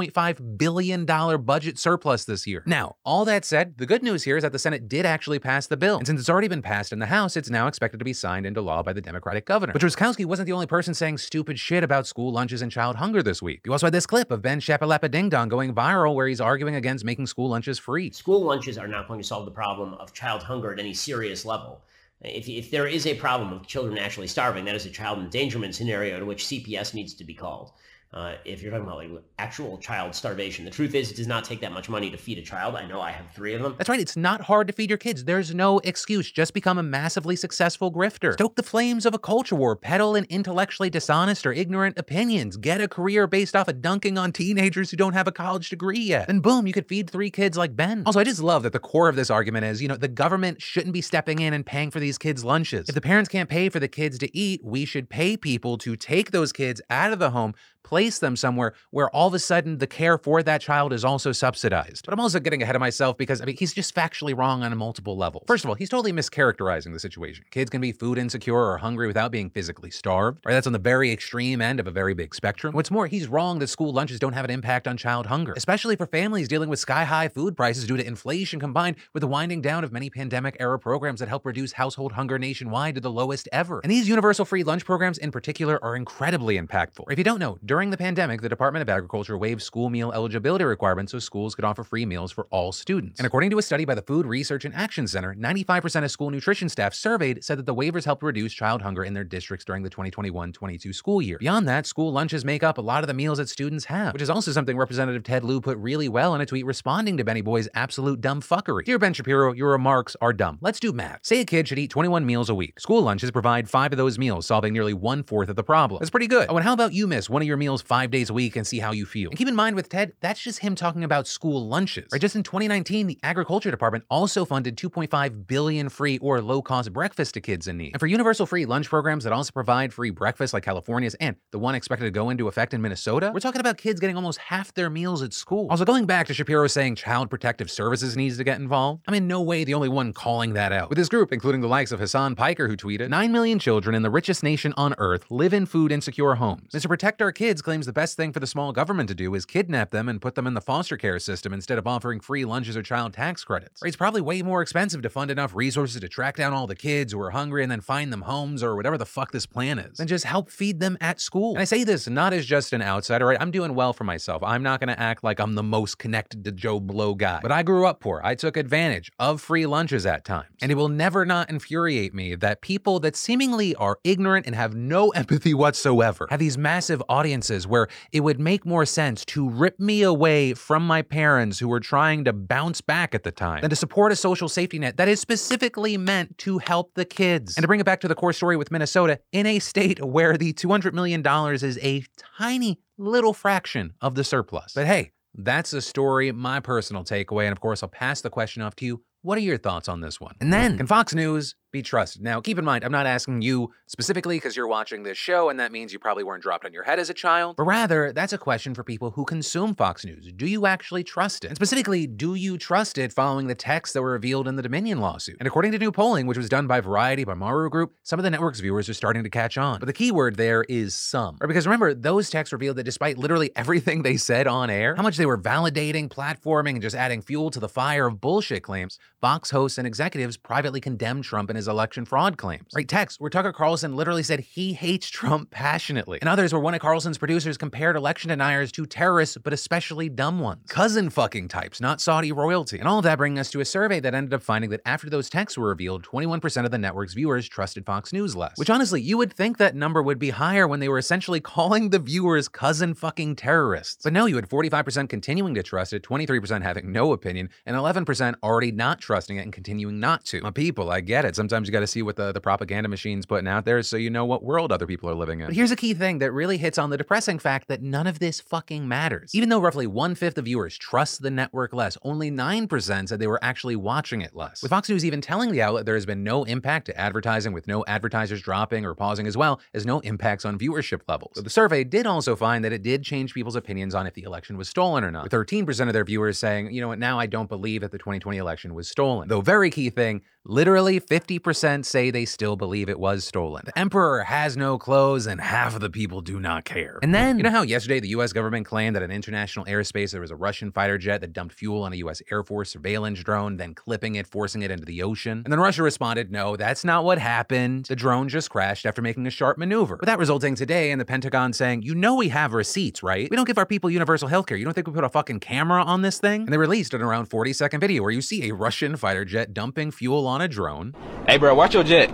$17.5 0.08 0.58
billion 0.58 1.06
budget 1.06 1.78
surplus 1.78 2.26
this 2.26 2.48
year. 2.48 2.64
Now, 2.66 2.96
all 3.04 3.26
that 3.26 3.46
said, 3.46 3.78
the 3.78 3.86
good 3.86 4.04
news 4.04 4.24
here 4.24 4.38
is 4.38 4.44
that 4.44 4.52
the 4.52 4.60
Senate 4.60 4.88
did 4.88 5.06
actually 5.06 5.40
pass 5.40 5.68
the 5.68 5.78
bill. 5.78 5.98
And 5.98 6.08
since 6.08 6.20
it's 6.20 6.30
already 6.30 6.48
been 6.48 6.62
passed 6.62 6.92
in 6.92 7.00
the 7.00 7.06
House, 7.08 7.36
it's 7.36 7.50
now 7.50 7.68
expected 7.68 7.98
to 8.00 8.06
be 8.06 8.14
signed 8.14 8.46
into 8.46 8.62
law 8.62 8.84
by 8.84 8.94
the 8.94 9.02
Democratic 9.02 9.46
governor. 9.46 9.74
But 9.74 9.82
Drazkowski 9.82 10.26
wasn't 10.26 10.48
the 10.48 10.54
only 10.54 10.68
person 10.68 10.94
saying 10.94 11.18
stupid 11.18 11.60
shit 11.60 11.84
about 11.84 12.08
school 12.08 12.32
lunches 12.32 12.62
and 12.62 12.72
child 12.72 12.96
hunger 12.96 13.22
this 13.24 13.42
week. 13.42 13.62
You 13.66 13.72
also 13.72 13.88
had 13.88 13.94
this 13.94 14.06
clip 14.06 14.32
of 14.32 14.42
Ben 14.42 14.60
Shapalapa 14.60 15.12
Ding 15.12 15.30
Dong 15.30 15.50
going 15.50 15.74
viral 15.74 16.16
where 16.16 16.28
he's 16.28 16.42
arguing 16.42 16.76
against 16.76 17.06
making 17.06 17.28
school 17.28 17.50
lunches 17.50 17.80
free. 17.80 18.12
School 18.12 18.42
lunches 18.42 18.78
are 18.78 18.88
not 18.88 19.08
going 19.08 19.20
to 19.20 19.28
solve 19.28 19.46
the 19.46 19.52
problem 19.52 19.94
of 19.96 20.14
child 20.14 20.44
hunger 20.44 20.72
at 20.72 20.80
any 20.80 20.94
serious 20.94 21.46
level. 21.46 21.82
If, 22.22 22.50
if 22.50 22.70
there 22.70 22.88
is 22.88 23.08
a 23.08 23.16
problem 23.16 23.54
of 23.54 23.66
children 23.66 23.98
actually 23.98 24.28
starving, 24.28 24.66
that 24.66 24.76
is 24.76 24.86
a 24.86 24.90
child 24.90 25.20
endangerment 25.20 25.74
scenario 25.74 26.20
to 26.20 26.26
which 26.26 26.46
CPS 26.46 26.94
needs 26.94 27.14
to 27.14 27.24
be 27.24 27.34
called. 27.34 27.72
Uh, 28.12 28.34
if 28.44 28.64
you're 28.64 28.72
talking 28.72 28.88
about 28.88 28.98
like 28.98 29.12
actual 29.38 29.78
child 29.78 30.16
starvation, 30.16 30.66
the 30.66 30.72
truth 30.72 30.96
is 30.96 31.12
it 31.12 31.16
does 31.18 31.28
not 31.28 31.44
take 31.44 31.62
that 31.62 31.72
much 31.72 31.90
money 31.90 32.10
to 32.10 32.18
feed 32.18 32.40
a 32.40 32.42
child. 32.42 32.76
I 32.76 32.88
know 32.88 33.00
I 33.00 33.12
have 33.12 33.32
three 33.36 33.54
of 33.54 33.62
them. 33.62 33.76
That's 33.78 33.88
right. 33.88 34.00
It's 34.00 34.18
not 34.18 34.42
hard 34.42 34.66
to 34.66 34.74
feed 34.74 34.90
your 34.90 34.98
kids. 34.98 35.26
There's 35.26 35.54
no 35.54 35.78
excuse. 35.80 36.32
Just 36.32 36.56
become 36.56 36.80
a 36.80 36.84
massively 36.84 37.36
successful 37.36 37.94
grifter. 37.94 38.34
Stoke 38.34 38.56
the 38.56 38.64
flames 38.64 39.06
of 39.06 39.14
a 39.14 39.20
culture 39.20 39.56
war. 39.56 39.76
Peddle 39.76 40.16
an 40.16 40.26
intellectually 40.28 40.90
dishonest 40.90 41.46
or 41.46 41.54
ignorant 41.54 42.00
opinions. 42.00 42.58
Get 42.58 42.82
a 42.82 42.88
career 42.88 43.28
based 43.28 43.56
off 43.56 43.68
of 43.68 43.80
dunking 43.80 44.18
on 44.18 44.32
teenagers 44.32 44.90
who 44.90 44.98
don't 44.98 45.14
have 45.14 45.28
a 45.28 45.32
college 45.32 45.70
degree 45.70 46.00
yet. 46.00 46.26
Then 46.26 46.40
boom, 46.40 46.66
you 46.66 46.74
could 46.74 46.88
feed 46.88 47.12
three 47.12 47.30
kids 47.30 47.60
like 47.60 47.76
Ben. 47.76 48.02
Also, 48.08 48.20
I 48.20 48.24
just 48.24 48.42
love 48.42 48.64
that 48.64 48.74
the 48.74 48.80
core 48.80 49.08
of 49.08 49.16
this 49.16 49.30
argument 49.30 49.66
is, 49.66 49.84
you 49.84 49.88
know, 49.88 49.98
the 49.98 50.08
government 50.08 50.64
shouldn't 50.64 50.94
be 50.94 51.02
stepping 51.02 51.40
in 51.40 51.54
and 51.54 51.64
paying 51.64 51.92
for 51.92 52.00
these 52.00 52.18
kids' 52.18 52.44
lunches. 52.44 52.90
If 52.90 52.96
the 52.96 53.02
parents 53.02 53.30
can't 53.30 53.50
pay 53.50 53.70
for 53.70 53.80
the 53.80 53.88
kids 53.88 54.18
to 54.18 54.36
eat, 54.36 54.62
we 54.64 54.86
should 54.86 55.12
pay 55.12 55.38
people 55.38 55.78
to 55.78 55.96
take 55.96 56.32
those 56.32 56.52
kids 56.52 56.82
out 56.90 57.14
of 57.14 57.20
the 57.20 57.30
home, 57.30 57.54
place 57.84 58.20
them 58.20 58.36
somewhere 58.36 58.74
where 58.92 59.10
all 59.10 59.28
of 59.28 59.34
a 59.34 59.40
sudden 59.40 59.78
the 59.78 59.88
care 59.88 60.18
for 60.18 60.44
that 60.44 60.62
child 60.62 60.94
is 60.94 61.04
also 61.04 61.32
subsidized. 61.32 62.06
But 62.06 62.14
I'm 62.14 62.20
also 62.20 62.40
getting 62.40 62.62
ahead 62.62 62.76
of 62.76 62.80
myself 62.80 63.18
because 63.18 63.42
I 63.42 63.46
mean 63.46 63.58
he's 63.58 63.74
just 63.74 63.96
factually 63.96 64.38
wrong 64.38 64.64
on 64.64 64.72
a 64.72 64.76
multiple 64.76 65.18
levels. 65.18 65.46
First 65.48 65.64
of 65.64 65.70
all, 65.70 65.76
he's 65.76 65.90
totally 65.90 66.12
mischaracterizing 66.12 66.94
the 66.94 67.00
situation. 67.00 67.46
Kids 67.52 67.70
can 67.70 67.82
be 67.82 67.92
food 67.92 68.18
insecure 68.18 68.56
or 68.56 68.78
hungry 68.78 69.08
without 69.08 69.32
being 69.32 69.50
physically 69.50 69.92
starved. 69.92 70.46
Right? 70.46 70.54
That's 70.54 70.68
on 70.68 70.74
the 70.74 70.80
very 70.80 71.12
extreme 71.12 71.62
end 71.62 71.80
of 71.80 71.88
a 71.88 71.92
very 71.92 72.14
big 72.14 72.36
spectrum. 72.36 72.74
What's 72.74 72.92
more, 72.92 73.08
he's 73.08 73.28
wrong 73.28 73.60
that 73.60 73.68
school 73.68 73.94
lunches 73.94 74.20
don't 74.20 74.34
have 74.34 74.46
an 74.46 74.52
impact 74.52 74.88
on 74.88 74.98
child 74.98 75.26
hunger, 75.26 75.54
especially 75.56 75.96
for 75.96 76.06
families 76.06 76.48
dealing 76.48 76.70
with 76.70 76.80
sky-high 76.80 77.30
food 77.30 77.56
prices 77.56 77.88
due 77.88 77.98
to 77.98 78.06
inflation 78.06 78.60
combined 78.60 78.98
with 79.14 79.22
the 79.22 79.28
winding 79.28 79.62
down 79.62 79.84
of 79.84 79.92
many 79.92 80.10
pandemic 80.10 80.58
era 80.60 80.78
programs 80.78 81.20
that 81.20 81.30
help 81.30 81.46
reduce 81.46 81.74
household 81.74 82.12
hunger 82.12 82.38
nationwide 82.38 82.96
to 82.96 83.02
the 83.02 83.12
lowest 83.12 83.48
ever. 83.52 83.80
And 83.82 83.92
these 83.92 84.10
universal 84.10 84.46
free 84.46 84.64
lunch 84.64 84.86
programs 84.86 85.18
in 85.18 85.32
particular 85.32 85.84
are 85.84 85.96
incredibly 85.96 86.60
impactful. 86.60 87.06
If 87.10 87.18
you 87.18 87.24
don't 87.24 87.40
know, 87.40 87.58
during 87.66 87.79
the 87.88 87.96
pandemic, 87.96 88.42
the 88.42 88.50
Department 88.50 88.82
of 88.82 88.90
Agriculture 88.90 89.38
waived 89.38 89.62
school 89.62 89.90
meal 89.90 90.12
eligibility 90.12 90.66
requirements 90.66 91.14
so 91.14 91.20
schools 91.20 91.56
could 91.56 91.64
offer 91.64 91.86
free 91.86 92.06
meals 92.06 92.30
for 92.30 92.46
all 92.52 92.74
students. 92.74 93.18
And 93.18 93.26
according 93.26 93.52
to 93.52 93.58
a 93.58 93.62
study 93.62 93.86
by 93.86 93.96
the 93.96 94.02
Food 94.02 94.26
Research 94.26 94.66
and 94.66 94.76
Action 94.76 95.08
Center, 95.08 95.34
95% 95.34 96.04
of 96.04 96.12
school 96.12 96.30
nutrition 96.30 96.68
staff 96.68 96.94
surveyed 96.94 97.42
said 97.42 97.58
that 97.58 97.66
the 97.66 97.74
waivers 97.74 98.04
helped 98.04 98.22
reduce 98.22 98.52
child 98.52 98.82
hunger 98.82 99.06
in 99.06 99.14
their 99.14 99.24
districts 99.24 99.64
during 99.64 99.84
the 99.84 99.90
2021-22 99.90 100.94
school 100.94 101.22
year. 101.22 101.38
Beyond 101.38 101.70
that, 101.70 101.86
school 101.86 102.12
lunches 102.12 102.44
make 102.44 102.64
up 102.64 102.78
a 102.78 102.82
lot 102.82 103.02
of 103.02 103.08
the 103.08 103.14
meals 103.14 103.38
that 103.38 103.48
students 103.48 103.86
have, 103.86 104.12
which 104.12 104.22
is 104.22 104.30
also 104.30 104.52
something 104.52 104.78
Representative 104.78 105.24
Ted 105.24 105.46
Lieu 105.46 105.62
put 105.62 105.78
really 105.78 106.10
well 106.10 106.36
in 106.36 106.42
a 106.42 106.46
tweet 106.46 106.66
responding 106.66 107.16
to 107.16 107.24
Benny 107.24 107.42
Boy's 107.42 107.70
absolute 107.74 108.20
dumb 108.20 108.42
fuckery. 108.42 108.84
Dear 108.84 109.00
Ben 109.00 109.14
Shapiro, 109.14 109.54
your 109.54 109.72
remarks 109.72 110.18
are 110.20 110.34
dumb. 110.34 110.58
Let's 110.60 110.82
do 110.82 110.92
math. 110.92 111.20
Say 111.24 111.40
a 111.40 111.46
kid 111.46 111.70
should 111.70 111.80
eat 111.80 111.92
21 111.92 112.26
meals 112.26 112.50
a 112.50 112.56
week. 112.56 112.80
School 112.80 113.02
lunches 113.02 113.32
provide 113.32 113.70
five 113.70 113.94
of 113.94 113.98
those 113.98 114.18
meals, 114.20 114.48
solving 114.48 114.74
nearly 114.74 114.94
one 114.94 115.24
fourth 115.24 115.50
of 115.50 115.56
the 115.56 115.64
problem. 115.64 116.00
That's 116.00 116.10
pretty 116.10 116.28
good. 116.28 116.48
Oh, 116.50 116.58
and 116.58 116.66
how 116.66 116.74
about 116.74 116.94
you 116.94 117.06
miss 117.06 117.30
one 117.30 117.42
of 117.42 117.48
your 117.48 117.58
meals 117.60 117.82
five 117.82 118.10
days 118.10 118.30
a 118.30 118.34
week 118.34 118.56
and 118.56 118.66
see 118.66 118.80
how 118.80 118.92
you 118.92 119.06
feel? 119.06 119.30
And 119.30 119.38
keep 119.38 119.48
in 119.48 119.56
mind 119.56 119.76
with 119.76 119.90
Ted, 119.90 120.14
that's 120.22 120.42
just 120.42 120.60
him 120.60 120.76
talking 120.76 121.04
about 121.04 121.28
school 121.28 121.68
lunches. 121.68 122.08
Right? 122.12 122.22
Just 122.22 122.36
in 122.36 122.44
2019, 122.44 123.08
the 123.08 123.20
Agriculture 123.22 123.70
Department 123.70 124.06
also 124.10 124.46
funded 124.46 124.78
2.5 124.78 125.48
billion 125.48 125.90
free 125.90 126.18
or 126.20 126.42
low-cost 126.42 126.92
breakfast 126.94 127.36
to 127.36 127.42
kids 127.42 127.68
in 127.68 127.78
need. 127.78 127.92
And 127.94 128.00
for 128.00 128.08
universal 128.08 128.46
free 128.46 128.66
lunch 128.66 128.90
programs 128.90 129.24
that 129.26 129.34
also 129.34 129.52
provide 129.52 129.94
free 129.94 130.10
breakfast 130.10 130.54
like 130.54 130.64
California's 130.64 131.16
and 131.16 131.36
the 131.52 131.60
one 131.60 131.76
expected 131.76 132.06
to 132.06 132.12
go 132.12 132.30
into 132.30 132.48
effect 132.48 132.74
in 132.74 132.82
Minnesota, 132.82 133.32
we're 133.34 133.40
talking 133.40 133.62
about 133.62 133.78
kids 133.78 134.00
getting 134.00 134.16
almost 134.16 134.40
half 134.40 134.74
their 134.74 134.90
meals 134.90 135.22
at 135.22 135.34
school. 135.34 135.68
Also, 135.70 135.86
going 135.86 136.06
back 136.06 136.28
to 136.28 136.34
Shapiro 136.34 136.68
saying 136.68 136.96
Child 136.96 137.30
Protective 137.30 137.70
Services 137.70 138.16
needs 138.16 138.38
to 138.38 138.44
get 138.44 138.60
involved, 138.60 139.04
I'm 139.08 139.14
in 139.14 139.28
no 139.28 139.42
way 139.42 139.64
the 139.64 139.74
only 139.74 139.90
one 139.90 140.14
calling 140.14 140.54
that 140.54 140.72
out. 140.72 140.90
With 140.90 140.98
this 140.98 141.10
group, 141.10 141.34
including 141.34 141.62
the 141.62 141.68
likes 141.68 141.92
of 141.92 142.00
Hasan 142.00 142.36
Piker, 142.36 142.68
who 142.68 142.78
tweeted, 142.78 143.10
9 143.10 143.32
million 143.32 143.60
children 143.60 143.96
in 143.96 144.04
the 144.04 144.10
richest 144.10 144.44
nation 144.44 144.74
on 144.78 144.94
earth 144.98 145.26
live 145.30 145.54
in 145.54 145.66
food 145.66 145.92
insecure 145.92 146.36
homes. 146.36 146.72
Mr. 146.74 146.88
Protect 146.88 147.22
Our 147.22 147.32
Kids 147.32 147.49
claims 147.58 147.86
the 147.86 147.94
best 147.94 148.16
thing 148.16 148.32
for 148.32 148.40
the 148.40 148.48
small 148.48 148.72
government 148.72 149.10
to 149.10 149.16
do 149.16 149.34
is 149.34 149.46
kidnap 149.46 149.92
them 149.92 150.08
and 150.08 150.22
put 150.22 150.36
them 150.36 150.46
in 150.46 150.54
the 150.54 150.62
foster 150.62 150.96
care 150.96 151.18
system 151.18 151.52
instead 151.52 151.78
of 151.78 151.88
offering 151.88 152.20
free 152.20 152.46
lunches 152.46 152.78
or 152.78 152.84
child 152.84 153.14
tax 153.14 153.44
credits. 153.44 153.82
It's 153.84 153.96
probably 153.96 154.22
way 154.22 154.42
more 154.42 154.62
expensive 154.62 155.02
to 155.02 155.10
fund 155.10 155.32
enough 155.32 155.56
resources 155.56 156.00
to 156.00 156.08
track 156.08 156.36
down 156.36 156.54
all 156.54 156.68
the 156.68 156.76
kids 156.76 157.12
who 157.12 157.20
are 157.22 157.32
hungry 157.32 157.64
and 157.64 157.72
then 157.72 157.82
find 157.82 158.14
them 158.14 158.22
homes 158.22 158.62
or 158.62 158.76
whatever 158.76 158.98
the 158.98 159.06
fuck 159.06 159.32
this 159.32 159.46
plan 159.46 159.80
is, 159.80 159.98
than 159.98 160.08
just 160.08 160.26
help 160.26 160.50
feed 160.50 160.80
them 160.80 160.98
at 161.02 161.20
school. 161.20 161.54
And 161.54 161.62
I 161.62 161.66
say 161.66 161.84
this 161.84 162.08
not 162.08 162.34
as 162.34 162.46
just 162.46 162.72
an 162.74 162.82
outsider, 162.82 163.26
right? 163.26 163.38
I'm 163.42 163.52
doing 163.52 163.74
well 163.74 163.94
for 163.94 164.04
myself. 164.04 164.44
I'm 164.44 164.64
not 164.64 164.80
gonna 164.80 164.96
act 164.98 165.24
like 165.24 165.40
I'm 165.40 165.56
the 165.56 165.64
most 165.64 165.98
connected 165.98 166.44
to 166.46 166.52
Joe 166.52 166.80
Blow 166.80 167.16
guy. 167.16 167.40
But 167.42 167.52
I 167.52 167.64
grew 167.64 167.86
up 167.88 168.00
poor. 168.00 168.22
I 168.24 168.36
took 168.36 168.58
advantage 168.58 169.12
of 169.20 169.42
free 169.42 169.66
lunches 169.66 170.06
at 170.06 170.24
times. 170.26 170.50
And 170.62 170.72
it 170.72 170.76
will 170.76 170.90
never 170.90 171.26
not 171.26 171.50
infuriate 171.50 172.14
me 172.14 172.36
that 172.36 172.62
people 172.62 173.00
that 173.00 173.16
seemingly 173.16 173.76
are 173.76 174.00
ignorant 174.04 174.46
and 174.46 174.56
have 174.56 174.76
no 174.76 175.10
empathy 175.10 175.54
whatsoever 175.54 176.28
have 176.30 176.40
these 176.40 176.58
massive 176.58 177.02
audiences 177.40 177.68
where 177.68 177.88
it 178.12 178.22
would 178.22 178.40
make 178.40 178.66
more 178.66 178.86
sense 178.86 179.24
to 179.24 179.50
rip 179.50 179.80
me 179.80 180.02
away 180.02 180.54
from 180.54 180.86
my 180.86 181.02
parents 181.02 181.60
who 181.60 181.68
were 181.68 181.80
trying 181.80 182.26
to 182.26 182.34
bounce 182.34 182.82
back 182.82 183.16
at 183.16 183.24
the 183.24 183.32
time 183.32 183.62
than 183.62 183.70
to 183.70 183.76
support 183.76 184.12
a 184.12 184.16
social 184.16 184.50
safety 184.50 184.78
net 184.78 184.98
that 184.98 185.08
is 185.08 185.20
specifically 185.20 185.98
meant 185.98 186.38
to 186.38 186.58
help 186.58 186.94
the 186.96 187.06
kids. 187.06 187.56
And 187.56 187.64
to 187.64 187.68
bring 187.68 187.80
it 187.80 187.86
back 187.86 188.02
to 188.02 188.08
the 188.08 188.16
core 188.16 188.34
story 188.34 188.58
with 188.58 188.72
Minnesota, 188.72 189.20
in 189.32 189.46
a 189.46 189.60
state 189.60 190.04
where 190.04 190.38
the 190.38 190.54
$200 190.54 190.94
million 190.94 191.26
is 191.54 191.80
a 191.82 192.04
tiny 192.38 192.80
little 192.98 193.34
fraction 193.34 193.94
of 194.02 194.16
the 194.16 194.24
surplus. 194.24 194.74
But 194.76 194.86
hey, 194.86 195.12
that's 195.34 195.72
the 195.72 195.82
story, 195.82 196.32
my 196.32 196.60
personal 196.60 197.04
takeaway. 197.04 197.46
And 197.46 197.52
of 197.54 197.62
course, 197.62 197.84
I'll 197.84 197.90
pass 197.90 198.22
the 198.22 198.30
question 198.30 198.62
off 198.62 198.76
to 198.78 198.86
you. 198.86 199.02
What 199.22 199.38
are 199.38 199.42
your 199.42 199.58
thoughts 199.58 199.90
on 199.90 200.00
this 200.00 200.20
one? 200.20 200.36
And 200.40 200.52
then, 200.52 200.78
can 200.78 200.88
Fox 200.88 201.14
News 201.14 201.56
be 201.72 201.82
trusted. 201.82 202.22
Now, 202.22 202.42
keep 202.42 202.58
in 202.58 202.66
mind, 202.66 202.84
I'm 202.84 202.92
not 202.92 203.06
asking 203.06 203.42
you 203.42 203.72
specifically 203.88 204.38
because 204.38 204.56
you're 204.56 204.68
watching 204.68 205.04
this 205.04 205.18
show, 205.18 205.50
and 205.50 205.60
that 205.60 205.72
means 205.72 205.94
you 205.94 206.00
probably 206.00 206.24
weren't 206.24 206.44
dropped 206.44 206.66
on 206.66 206.74
your 206.74 206.84
head 206.84 207.00
as 207.00 207.10
a 207.10 207.14
child, 207.14 207.56
but 207.58 207.64
rather, 207.64 208.12
that's 208.12 208.34
a 208.34 208.38
question 208.38 208.74
for 208.74 208.84
people 208.84 209.12
who 209.12 209.26
consume 209.26 209.76
Fox 209.76 210.06
News. 210.06 210.32
Do 210.34 210.48
you 210.48 210.66
actually 210.66 211.04
trust 211.04 211.44
it? 211.44 211.50
And 211.50 211.56
specifically, 211.56 212.08
do 212.08 212.36
you 212.36 212.58
trust 212.58 212.98
it 212.98 213.14
following 213.14 213.48
the 213.48 213.56
texts 213.56 213.94
that 213.94 214.02
were 214.02 214.12
revealed 214.12 214.48
in 214.48 214.56
the 214.56 214.64
Dominion 214.64 215.00
lawsuit? 215.00 215.38
And 215.40 215.48
according 215.48 215.72
to 215.74 215.80
new 215.80 215.92
polling, 215.92 216.26
which 216.28 216.38
was 216.38 216.50
done 216.50 216.68
by 216.68 216.82
Variety 216.82 217.24
by 217.24 217.34
Maru 217.34 217.70
Group, 217.70 217.94
some 218.04 218.20
of 218.20 218.24
the 218.24 218.30
network's 218.30 218.60
viewers 218.60 218.90
are 218.90 218.94
starting 218.94 219.24
to 219.24 219.30
catch 219.30 219.58
on. 219.58 219.80
But 219.80 219.88
the 219.88 219.94
key 219.94 220.12
word 220.12 220.36
there 220.36 220.64
is 220.70 220.96
some. 220.96 221.38
Because 221.40 221.68
remember, 221.68 221.94
those 221.94 222.30
texts 222.30 222.54
revealed 222.54 222.78
that 222.78 222.84
despite 222.84 223.18
literally 223.18 223.52
everything 223.56 224.04
they 224.04 224.18
said 224.18 224.48
on 224.48 224.70
air, 224.70 224.96
how 224.96 225.04
much 225.04 225.18
they 225.18 225.26
were 225.26 225.38
validating, 225.38 226.10
platforming, 226.10 226.72
and 226.72 226.82
just 226.82 226.96
adding 226.96 227.22
fuel 227.22 227.52
to 227.52 227.60
the 227.60 227.70
fire 227.70 228.08
of 228.08 228.22
bullshit 228.22 228.64
claims, 228.64 228.98
Fox 229.22 229.52
hosts 229.52 229.78
and 229.78 229.86
executives 229.86 230.38
privately 230.38 230.80
condemned 230.80 231.24
Trump 231.24 231.50
and 231.50 231.59
his 231.60 231.68
election 231.68 232.06
fraud 232.06 232.38
claims. 232.38 232.72
Right, 232.74 232.88
text 232.88 233.20
where 233.20 233.30
Tucker 233.30 233.52
Carlson 233.52 233.96
literally 233.96 234.24
said 234.24 234.40
he 234.40 234.74
hates 234.74 235.10
Trump 235.10 235.52
passionately. 235.52 236.20
And 236.22 236.30
others 236.30 236.54
where 236.54 236.62
one 236.62 236.74
of 236.74 236.80
Carlson's 236.80 237.18
producers 237.18 237.58
compared 237.58 237.98
election 237.98 238.30
deniers 238.30 238.72
to 238.72 238.86
terrorists, 238.86 239.38
but 239.38 239.52
especially 239.52 240.08
dumb 240.08 240.40
ones. 240.40 240.70
Cousin 240.70 241.10
fucking 241.10 241.50
types, 241.50 241.82
not 241.82 242.00
Saudi 242.00 242.32
royalty. 242.32 242.80
And 242.80 242.88
all 242.88 243.00
of 243.00 243.04
that 243.04 243.18
bringing 243.18 243.40
us 243.40 243.52
to 243.52 243.60
a 243.60 243.66
survey 243.66 244.00
that 244.00 244.14
ended 244.14 244.34
up 244.34 244.42
finding 244.42 244.70
that 244.70 244.82
after 244.86 245.10
those 245.10 245.30
texts 245.30 245.58
were 245.58 245.68
revealed, 245.68 246.04
21% 246.04 246.66
of 246.66 246.72
the 246.72 246.78
network's 246.78 247.14
viewers 247.14 247.48
trusted 247.48 247.86
Fox 247.86 248.14
News 248.14 248.36
less. 248.36 248.58
Which 248.58 248.70
honestly, 248.70 249.02
you 249.02 249.18
would 249.18 249.34
think 249.34 249.58
that 249.58 249.76
number 249.76 250.02
would 250.02 250.20
be 250.20 250.30
higher 250.30 250.68
when 250.68 250.80
they 250.80 250.90
were 250.90 250.98
essentially 250.98 251.42
calling 251.42 251.90
the 251.90 252.00
viewers 252.00 252.48
cousin 252.48 252.94
fucking 252.94 253.36
terrorists. 253.36 254.04
But 254.04 254.14
no, 254.14 254.26
you 254.26 254.36
had 254.36 254.50
45% 254.50 255.10
continuing 255.10 255.54
to 255.56 255.64
trust 255.64 255.94
it, 255.94 256.04
23% 256.04 256.62
having 256.62 256.92
no 256.92 257.12
opinion, 257.12 257.50
and 257.66 257.76
11% 257.76 258.36
already 258.42 258.72
not 258.72 259.00
trusting 259.00 259.38
it 259.38 259.42
and 259.42 259.54
continuing 259.54 260.00
not 260.00 260.26
to. 260.26 260.42
My 260.42 260.52
people, 260.52 260.90
I 260.92 261.02
get 261.02 261.26
it. 261.26 261.36
You 261.52 261.72
got 261.72 261.80
to 261.82 261.88
see 261.88 262.02
what 262.02 262.16
the, 262.16 262.32
the 262.32 262.42
propaganda 262.42 262.90
machine's 262.90 263.26
putting 263.26 263.48
out 263.48 263.66
there 263.66 263.82
so 263.84 263.98
you 263.98 264.10
know 264.10 264.26
what 264.26 264.44
world 264.44 264.72
other 264.72 264.88
people 264.88 265.10
are 265.10 265.16
living 265.16 265.40
in. 265.40 265.48
But 265.48 265.56
here's 265.56 265.72
a 265.72 265.76
key 265.76 265.94
thing 265.94 266.20
that 266.20 266.32
really 266.32 266.58
hits 266.58 266.78
on 266.78 266.90
the 266.90 266.98
depressing 266.98 267.40
fact 267.40 267.68
that 267.68 267.82
none 267.82 268.08
of 268.08 268.20
this 268.20 268.40
fucking 268.40 268.88
matters. 268.88 269.34
Even 269.34 269.50
though 269.50 269.60
roughly 269.60 269.88
one 269.88 270.16
fifth 270.16 270.38
of 270.38 270.46
viewers 270.46 270.78
trust 270.78 271.22
the 271.22 271.32
network 271.32 271.74
less, 271.74 271.98
only 272.04 272.32
9% 272.32 273.10
said 273.10 273.20
they 273.20 273.28
were 273.28 273.44
actually 273.44 273.76
watching 273.76 274.22
it 274.22 274.36
less. 274.36 274.62
With 274.62 274.70
Fox 274.70 274.90
News 274.90 275.06
even 275.06 275.22
telling 275.22 275.52
the 275.52 275.62
outlet 275.62 275.86
there 275.86 275.96
has 275.96 276.06
been 276.06 276.24
no 276.24 276.44
impact 276.44 276.86
to 276.88 276.98
advertising, 277.00 277.54
with 277.54 277.68
no 277.68 277.84
advertisers 277.88 278.42
dropping 278.42 278.86
or 278.86 278.96
pausing, 278.96 279.28
as 279.28 279.38
well 279.38 279.60
as 279.74 279.86
no 279.86 280.00
impacts 280.00 280.46
on 280.46 280.58
viewership 280.58 281.02
levels. 281.08 281.34
So 281.36 281.42
the 281.42 281.50
survey 281.50 281.84
did 281.84 282.06
also 282.06 282.36
find 282.36 282.64
that 282.64 282.74
it 282.74 282.84
did 282.84 283.04
change 283.04 283.34
people's 283.34 283.56
opinions 283.56 283.96
on 283.96 284.08
if 284.08 284.14
the 284.14 284.24
election 284.24 284.58
was 284.58 284.70
stolen 284.70 285.04
or 285.04 285.12
not, 285.12 285.24
with 285.24 285.32
13% 285.32 285.88
of 285.88 285.94
their 285.94 286.04
viewers 286.04 286.38
saying, 286.38 286.72
you 286.72 286.82
know 286.82 286.90
what, 286.90 287.00
now 287.00 287.20
I 287.20 287.26
don't 287.26 287.50
believe 287.50 287.82
that 287.82 287.92
the 287.92 287.98
2020 287.98 288.38
election 288.38 288.74
was 288.74 288.90
stolen. 288.90 289.28
Though, 289.28 289.42
very 289.42 289.70
key 289.70 289.90
thing, 289.90 290.22
Literally 290.50 291.00
50% 291.00 291.86
say 291.86 292.10
they 292.10 292.26
still 292.26 292.56
believe 292.56 292.90
it 292.90 293.00
was 293.00 293.24
stolen. 293.24 293.62
The 293.68 293.78
emperor 293.78 294.24
has 294.24 294.58
no 294.58 294.80
clothes 294.80 295.28
and 295.28 295.40
half 295.40 295.76
of 295.76 295.82
the 295.82 295.92
people 295.92 296.22
do 296.22 296.40
not 296.40 296.66
care. 296.66 296.98
And 297.04 297.14
then, 297.14 297.38
you 297.38 297.44
know 297.44 297.52
how 297.52 297.62
yesterday 297.62 298.00
the 298.00 298.08
US 298.08 298.34
government 298.34 298.66
claimed 298.66 298.96
that 298.96 299.04
in 299.04 299.12
international 299.12 299.66
airspace 299.66 300.12
there 300.12 300.22
was 300.22 300.32
a 300.32 300.36
Russian 300.36 300.72
fighter 300.72 300.98
jet 300.98 301.22
that 301.22 301.34
dumped 301.34 301.54
fuel 301.54 301.84
on 301.84 301.94
a 301.94 301.98
US 301.98 302.24
Air 302.32 302.42
Force 302.42 302.72
surveillance 302.72 303.22
drone, 303.22 303.58
then 303.58 303.76
clipping 303.76 304.16
it, 304.16 304.26
forcing 304.26 304.64
it 304.64 304.72
into 304.72 304.86
the 304.86 305.04
ocean? 305.04 305.44
And 305.46 305.54
then 305.54 305.60
Russia 305.60 305.84
responded, 305.84 306.32
no, 306.32 306.56
that's 306.56 306.84
not 306.84 307.04
what 307.04 307.20
happened. 307.20 307.86
The 307.86 307.96
drone 307.96 308.28
just 308.28 308.50
crashed 308.50 308.88
after 308.88 309.04
making 309.04 309.28
a 309.28 309.30
sharp 309.30 309.60
maneuver. 309.60 309.98
With 309.98 310.08
that 310.08 310.18
resulting 310.18 310.56
today 310.56 310.90
in 310.90 310.98
the 310.98 311.06
Pentagon 311.06 311.54
saying, 311.54 311.84
you 311.84 311.94
know 311.94 312.16
we 312.16 312.30
have 312.30 312.54
receipts, 312.54 313.04
right? 313.04 313.30
We 313.30 313.38
don't 313.38 313.46
give 313.46 313.60
our 313.60 313.68
people 313.68 313.92
universal 313.92 314.28
healthcare. 314.28 314.58
You 314.58 314.66
don't 314.66 314.74
think 314.74 314.88
we 314.88 314.94
put 314.94 315.04
a 315.04 315.10
fucking 315.10 315.42
camera 315.42 315.84
on 315.84 316.02
this 316.02 316.18
thing? 316.18 316.42
And 316.42 316.50
they 316.50 316.58
released 316.58 316.96
an 316.96 317.04
around 317.04 317.28
40 317.28 317.54
second 317.54 317.82
video 317.82 318.02
where 318.02 318.10
you 318.10 318.24
see 318.24 318.50
a 318.50 318.56
Russian 318.56 318.98
fighter 318.98 319.26
jet 319.26 319.54
dumping 319.54 319.92
fuel 319.92 320.26
on 320.26 320.39
a 320.42 320.48
drone. 320.48 320.94
Hey, 321.28 321.38
bro, 321.38 321.54
watch 321.56 321.74
your 321.74 321.84
jet. 321.84 322.10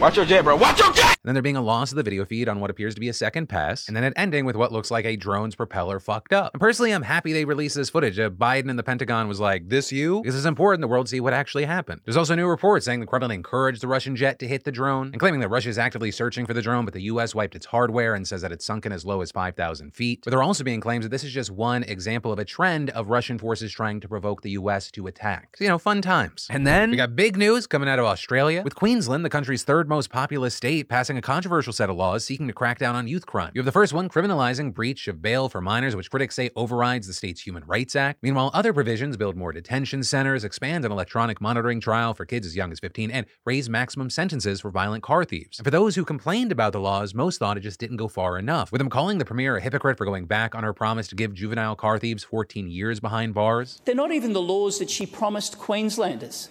Watch 0.00 0.18
your 0.18 0.26
jet, 0.26 0.42
bro. 0.44 0.56
Watch 0.56 0.78
your 0.78 0.92
jet! 0.92 1.06
And 1.06 1.16
then 1.24 1.34
there 1.34 1.42
being 1.42 1.56
a 1.56 1.62
loss 1.62 1.90
of 1.90 1.96
the 1.96 2.02
video 2.02 2.26
feed 2.26 2.50
on 2.50 2.60
what 2.60 2.68
appears 2.68 2.94
to 2.94 3.00
be 3.00 3.08
a 3.08 3.14
second 3.14 3.48
pass, 3.48 3.88
and 3.88 3.96
then 3.96 4.04
it 4.04 4.12
ending 4.14 4.44
with 4.44 4.54
what 4.54 4.70
looks 4.70 4.90
like 4.90 5.06
a 5.06 5.16
drone's 5.16 5.54
propeller 5.54 5.98
fucked 5.98 6.34
up. 6.34 6.52
And 6.52 6.60
personally, 6.60 6.92
I'm 6.92 7.02
happy 7.02 7.32
they 7.32 7.46
released 7.46 7.76
this 7.76 7.88
footage. 7.88 8.18
Uh, 8.18 8.28
Biden 8.28 8.68
and 8.68 8.78
the 8.78 8.82
Pentagon 8.82 9.26
was 9.26 9.40
like, 9.40 9.70
this 9.70 9.90
you? 9.90 10.20
Because 10.20 10.36
it's 10.36 10.44
important 10.44 10.82
the 10.82 10.86
world 10.86 11.08
see 11.08 11.18
what 11.18 11.32
actually 11.32 11.64
happened. 11.64 12.02
There's 12.04 12.18
also 12.18 12.34
new 12.34 12.46
reports 12.46 12.84
saying 12.84 13.00
the 13.00 13.06
Kremlin 13.06 13.30
encouraged 13.30 13.80
the 13.80 13.88
Russian 13.88 14.16
jet 14.16 14.38
to 14.40 14.46
hit 14.46 14.64
the 14.64 14.70
drone, 14.70 15.08
and 15.12 15.18
claiming 15.18 15.40
that 15.40 15.48
Russia 15.48 15.70
is 15.70 15.78
actively 15.78 16.10
searching 16.10 16.44
for 16.44 16.52
the 16.52 16.62
drone, 16.62 16.84
but 16.84 16.92
the 16.92 17.02
US 17.04 17.34
wiped 17.34 17.56
its 17.56 17.66
hardware 17.66 18.14
and 18.14 18.28
says 18.28 18.42
that 18.42 18.52
it's 18.52 18.66
sunken 18.66 18.92
as 18.92 19.06
low 19.06 19.22
as 19.22 19.32
5,000 19.32 19.94
feet. 19.94 20.20
But 20.24 20.30
there 20.30 20.40
are 20.40 20.44
also 20.44 20.62
being 20.62 20.82
claims 20.82 21.06
that 21.06 21.10
this 21.10 21.24
is 21.24 21.32
just 21.32 21.50
one 21.50 21.84
example 21.84 22.32
of 22.32 22.38
a 22.38 22.44
trend 22.44 22.90
of 22.90 23.08
Russian 23.08 23.38
forces 23.38 23.72
trying 23.72 24.00
to 24.00 24.08
provoke 24.08 24.42
the 24.42 24.50
US 24.50 24.90
to 24.90 25.06
attack. 25.06 25.56
So, 25.56 25.64
you 25.64 25.70
know, 25.70 25.78
fun 25.78 26.02
times. 26.02 26.48
And 26.50 26.66
then 26.66 26.90
we 26.90 26.98
got 26.98 27.16
big 27.16 27.38
news 27.38 27.66
coming 27.66 27.88
out 27.88 27.98
of 27.98 28.04
Australia, 28.04 28.60
with 28.62 28.74
Queensland, 28.74 29.24
the 29.24 29.30
country's 29.30 29.64
third 29.64 29.85
most 29.88 30.10
populous 30.10 30.54
state, 30.54 30.88
passing 30.88 31.16
a 31.16 31.22
controversial 31.22 31.72
set 31.72 31.90
of 31.90 31.96
laws 31.96 32.24
seeking 32.24 32.46
to 32.46 32.52
crack 32.52 32.78
down 32.78 32.94
on 32.94 33.08
youth 33.08 33.26
crime. 33.26 33.52
You 33.54 33.60
have 33.60 33.66
the 33.66 33.72
first 33.72 33.92
one 33.92 34.08
criminalizing 34.08 34.74
breach 34.74 35.08
of 35.08 35.22
bail 35.22 35.48
for 35.48 35.60
minors, 35.60 35.94
which 35.94 36.10
critics 36.10 36.34
say 36.34 36.50
overrides 36.56 37.06
the 37.06 37.12
state's 37.12 37.46
Human 37.46 37.64
Rights 37.64 37.96
Act. 37.96 38.22
Meanwhile, 38.22 38.50
other 38.54 38.72
provisions 38.72 39.16
build 39.16 39.36
more 39.36 39.52
detention 39.52 40.02
centers, 40.02 40.44
expand 40.44 40.84
an 40.84 40.92
electronic 40.92 41.40
monitoring 41.40 41.80
trial 41.80 42.14
for 42.14 42.24
kids 42.24 42.46
as 42.46 42.56
young 42.56 42.72
as 42.72 42.80
15, 42.80 43.10
and 43.10 43.26
raise 43.44 43.68
maximum 43.68 44.10
sentences 44.10 44.60
for 44.60 44.70
violent 44.70 45.02
car 45.02 45.24
thieves. 45.24 45.58
And 45.58 45.64
for 45.64 45.70
those 45.70 45.94
who 45.94 46.04
complained 46.04 46.52
about 46.52 46.72
the 46.72 46.80
laws, 46.80 47.14
most 47.14 47.38
thought 47.38 47.56
it 47.56 47.60
just 47.60 47.80
didn't 47.80 47.96
go 47.96 48.08
far 48.08 48.38
enough, 48.38 48.72
with 48.72 48.78
them 48.78 48.90
calling 48.90 49.18
the 49.18 49.24
premier 49.24 49.56
a 49.56 49.60
hypocrite 49.60 49.98
for 49.98 50.04
going 50.04 50.26
back 50.26 50.54
on 50.54 50.64
her 50.64 50.72
promise 50.72 51.08
to 51.08 51.14
give 51.14 51.34
juvenile 51.34 51.76
car 51.76 51.98
thieves 51.98 52.24
14 52.24 52.68
years 52.68 53.00
behind 53.00 53.34
bars. 53.34 53.80
They're 53.84 53.94
not 53.94 54.12
even 54.12 54.32
the 54.32 54.42
laws 54.42 54.78
that 54.78 54.90
she 54.90 55.06
promised 55.06 55.58
Queenslanders. 55.58 56.48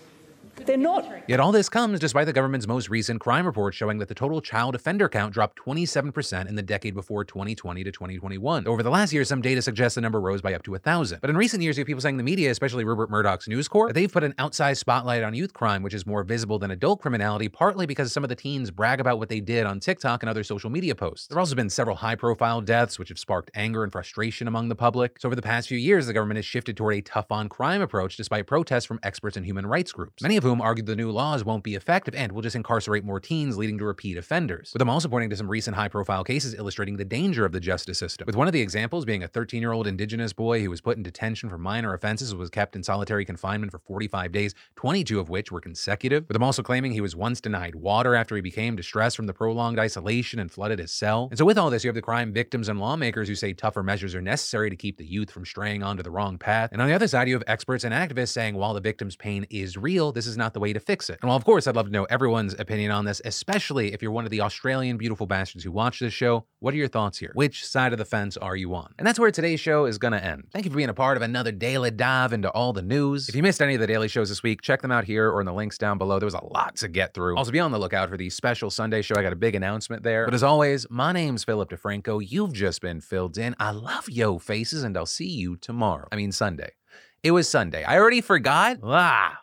They're 0.66 0.78
not. 0.78 1.06
Yet 1.28 1.40
all 1.40 1.52
this 1.52 1.70
comes 1.70 2.00
despite 2.00 2.26
the 2.26 2.34
government's 2.34 2.68
most 2.68 2.90
recent 2.90 3.20
crime 3.20 3.46
report 3.46 3.74
showing 3.74 3.98
that 4.00 4.08
the 4.08 4.16
total 4.16 4.42
child 4.42 4.76
offender 4.76 5.10
count 5.10 5.34
dropped 5.34 5.60
27% 5.60 6.48
in 6.48 6.56
the 6.56 6.62
decade 6.62 6.94
before 6.94 7.24
2020 7.24 7.84
to 7.84 7.92
2021. 7.92 8.68
Over 8.68 8.82
the 8.82 8.90
last 8.90 9.12
year, 9.12 9.24
some 9.26 9.42
data 9.42 9.62
suggests 9.62 9.96
the 9.96 10.02
number 10.02 10.22
rose 10.22 10.42
by 10.42 10.54
up 10.54 10.64
to 10.64 10.72
1,000. 10.72 11.20
But 11.22 11.30
in 11.30 11.38
recent 11.38 11.62
years, 11.62 11.78
you 11.78 11.82
have 11.82 11.88
people 11.88 12.02
saying 12.02 12.18
the 12.18 12.24
media, 12.24 12.52
especially 12.52 12.84
Rupert 12.86 13.10
Murdoch's 13.10 13.48
News 13.48 13.68
Corp, 13.68 13.90
that 13.90 13.94
they've 13.94 14.12
put 14.12 14.24
an 14.24 14.34
outsized 14.34 14.78
spotlight 14.78 15.24
on 15.24 15.34
youth 15.34 15.54
crime, 15.54 15.84
which 15.84 15.94
is 15.94 16.06
more 16.06 16.24
visible 16.24 16.58
than 16.58 16.72
adult 16.72 17.02
criminality, 17.02 17.50
partly 17.50 17.86
because 17.86 18.14
some 18.14 18.24
of 18.24 18.30
the 18.30 18.36
teens 18.36 18.72
brag 18.72 19.00
about 19.00 19.20
what 19.20 19.30
they 19.30 19.40
did 19.40 19.66
on 19.66 19.80
TikTok 19.80 20.24
and 20.24 20.30
other 20.30 20.44
social 20.44 20.70
media 20.70 20.96
posts. 20.96 21.28
There 21.28 21.36
have 21.36 21.42
also 21.42 21.56
been 21.56 21.70
several 21.70 21.98
high-profile 21.98 22.62
deaths, 22.62 22.98
which 22.98 23.10
have 23.10 23.20
sparked 23.20 23.52
anger 23.56 23.84
and 23.84 23.92
frustration 23.92 24.48
among 24.48 24.70
the 24.70 24.76
public. 24.76 25.20
So 25.20 25.28
over 25.28 25.36
the 25.36 25.42
past 25.42 25.68
few 25.68 25.78
years, 25.78 26.08
the 26.08 26.14
government 26.14 26.38
has 26.38 26.46
shifted 26.46 26.78
toward 26.78 26.96
a 26.96 27.02
tough-on-crime 27.02 27.82
approach, 27.82 28.18
despite 28.18 28.48
protests 28.48 28.86
from 28.86 29.00
experts 29.04 29.38
and 29.38 29.46
human 29.46 29.68
rights 29.68 29.92
groups, 29.92 30.22
many 30.22 30.38
of 30.38 30.45
whom 30.46 30.62
argued 30.62 30.86
the 30.86 30.96
new 30.96 31.12
laws 31.12 31.44
won't 31.44 31.64
be 31.64 31.76
effective 31.76 32.14
and 32.16 32.32
will 32.32 32.42
just 32.42 32.56
incarcerate 32.56 33.04
more 33.04 33.20
teens, 33.20 33.58
leading 33.58 33.78
to 33.78 33.86
repeat 33.86 34.18
offenders. 34.18 34.72
With 34.74 34.80
them 34.80 34.90
also 34.90 35.10
pointing 35.10 35.30
to 35.32 35.36
some 35.36 35.50
recent 35.50 35.76
high 35.76 35.88
profile 35.88 36.24
cases 36.24 36.54
illustrating 36.54 36.98
the 36.98 37.06
danger 37.06 37.46
of 37.46 37.52
the 37.52 37.60
justice 37.60 37.98
system. 37.98 38.26
With 38.26 38.36
one 38.36 38.48
of 38.48 38.54
the 38.54 38.62
examples 38.62 39.06
being 39.06 39.24
a 39.24 39.28
13 39.28 39.62
year 39.62 39.72
old 39.72 39.88
indigenous 39.88 40.34
boy 40.34 40.62
who 40.62 40.70
was 40.70 40.82
put 40.82 40.98
in 40.98 41.04
detention 41.04 41.50
for 41.50 41.58
minor 41.58 41.94
offenses 41.94 42.32
and 42.32 42.40
was 42.40 42.50
kept 42.50 42.76
in 42.76 42.84
solitary 42.84 43.26
confinement 43.26 43.72
for 43.72 43.80
45 43.80 44.32
days, 44.32 44.54
22 44.76 45.20
of 45.20 45.30
which 45.30 45.52
were 45.52 45.62
consecutive. 45.62 46.26
With 46.28 46.36
them 46.36 46.44
also 46.44 46.62
claiming 46.62 46.92
he 46.92 47.02
was 47.02 47.16
once 47.16 47.42
denied 47.42 47.76
water 47.76 48.16
after 48.16 48.36
he 48.36 48.42
became 48.42 48.76
distressed 48.76 49.16
from 49.18 49.26
the 49.26 49.34
prolonged 49.34 49.80
isolation 49.80 50.40
and 50.40 50.52
flooded 50.52 50.80
his 50.80 50.92
cell. 50.92 51.28
And 51.32 51.38
so, 51.38 51.46
with 51.46 51.58
all 51.58 51.70
this, 51.70 51.84
you 51.84 51.88
have 51.88 51.96
the 51.96 52.02
crime 52.02 52.32
victims 52.34 52.70
and 52.70 52.80
lawmakers 52.80 53.28
who 53.28 53.36
say 53.36 53.54
tougher 53.54 53.82
measures 53.82 54.14
are 54.14 54.22
necessary 54.22 54.70
to 54.70 54.76
keep 54.76 54.98
the 54.98 55.06
youth 55.06 55.32
from 55.32 55.46
straying 55.46 55.82
onto 55.82 56.04
the 56.04 56.12
wrong 56.12 56.38
path. 56.38 56.70
And 56.72 56.82
on 56.82 56.88
the 56.88 56.94
other 56.94 57.08
side, 57.08 57.28
you 57.28 57.34
have 57.34 57.44
experts 57.48 57.84
and 57.84 57.94
activists 57.94 58.30
saying 58.30 58.56
while 58.56 58.74
the 58.74 58.82
victim's 58.82 59.16
pain 59.16 59.48
is 59.50 59.78
real, 59.78 60.12
this 60.12 60.28
is 60.36 60.38
not 60.38 60.54
the 60.54 60.60
way 60.60 60.74
to 60.74 60.80
fix 60.80 61.10
it. 61.10 61.18
And 61.22 61.30
while, 61.30 61.38
of 61.38 61.46
course, 61.46 61.66
I'd 61.66 61.76
love 61.76 61.86
to 61.86 61.92
know 61.92 62.04
everyone's 62.06 62.54
opinion 62.60 62.92
on 62.92 63.06
this, 63.06 63.22
especially 63.24 63.94
if 63.94 64.02
you're 64.02 64.12
one 64.12 64.26
of 64.26 64.32
the 64.32 64.42
Australian 64.42 64.98
beautiful 64.98 65.26
bastards 65.26 65.64
who 65.64 65.72
watch 65.72 66.00
this 66.00 66.14
show, 66.14 66.46
what 66.60 66.74
are 66.74 66.78
your 66.78 66.90
thoughts 66.90 67.18
here? 67.18 67.32
Which 67.34 67.66
side 67.66 67.94
of 67.94 68.00
the 68.00 68.06
fence 68.06 68.36
are 68.38 68.56
you 68.56 68.76
on? 68.76 68.94
And 68.98 69.08
that's 69.08 69.18
where 69.18 69.32
today's 69.32 69.60
show 69.60 69.86
is 69.86 69.98
going 69.98 70.12
to 70.12 70.24
end. 70.24 70.48
Thank 70.52 70.66
you 70.66 70.72
for 70.72 70.78
being 70.78 70.90
a 70.90 70.94
part 70.94 71.16
of 71.16 71.24
another 71.24 71.52
daily 71.52 71.92
dive 71.92 72.34
into 72.34 72.50
all 72.52 72.74
the 72.74 72.82
news. 72.82 73.30
If 73.30 73.36
you 73.36 73.44
missed 73.44 73.62
any 73.62 73.76
of 73.76 73.80
the 73.80 73.88
daily 73.88 74.10
shows 74.10 74.30
this 74.30 74.44
week, 74.44 74.62
check 74.62 74.82
them 74.82 74.92
out 74.92 75.06
here 75.06 75.32
or 75.32 75.40
in 75.40 75.46
the 75.46 75.54
links 75.54 75.78
down 75.78 75.98
below. 75.98 76.20
There 76.20 76.28
was 76.28 76.34
a 76.34 76.46
lot 76.46 76.76
to 76.78 76.88
get 76.90 77.14
through. 77.14 77.38
Also, 77.38 77.52
be 77.52 77.60
on 77.60 77.72
the 77.72 77.80
lookout 77.80 78.10
for 78.10 78.18
the 78.18 78.30
special 78.30 78.70
Sunday 78.70 79.02
show. 79.02 79.16
I 79.16 79.22
got 79.22 79.34
a 79.34 79.38
big 79.38 79.56
announcement 79.56 80.04
there. 80.04 80.26
But 80.26 80.34
as 80.34 80.44
always, 80.44 80.86
my 80.90 81.12
name's 81.14 81.44
Philip 81.44 81.70
DeFranco. 81.70 82.26
You've 82.28 82.54
just 82.54 82.82
been 82.82 83.00
filled 83.00 83.38
in. 83.38 83.56
I 83.60 83.72
love 83.72 84.10
yo 84.10 84.40
faces, 84.40 84.84
and 84.84 84.98
I'll 84.98 85.06
see 85.06 85.30
you 85.30 85.56
tomorrow. 85.58 86.08
I 86.12 86.18
mean, 86.18 86.32
Sunday. 86.32 86.72
It 87.24 87.32
was 87.32 87.50
Sunday. 87.50 87.84
I 87.84 87.98
already 87.98 88.22
forgot. 88.22 88.78
Ah. 88.84 89.40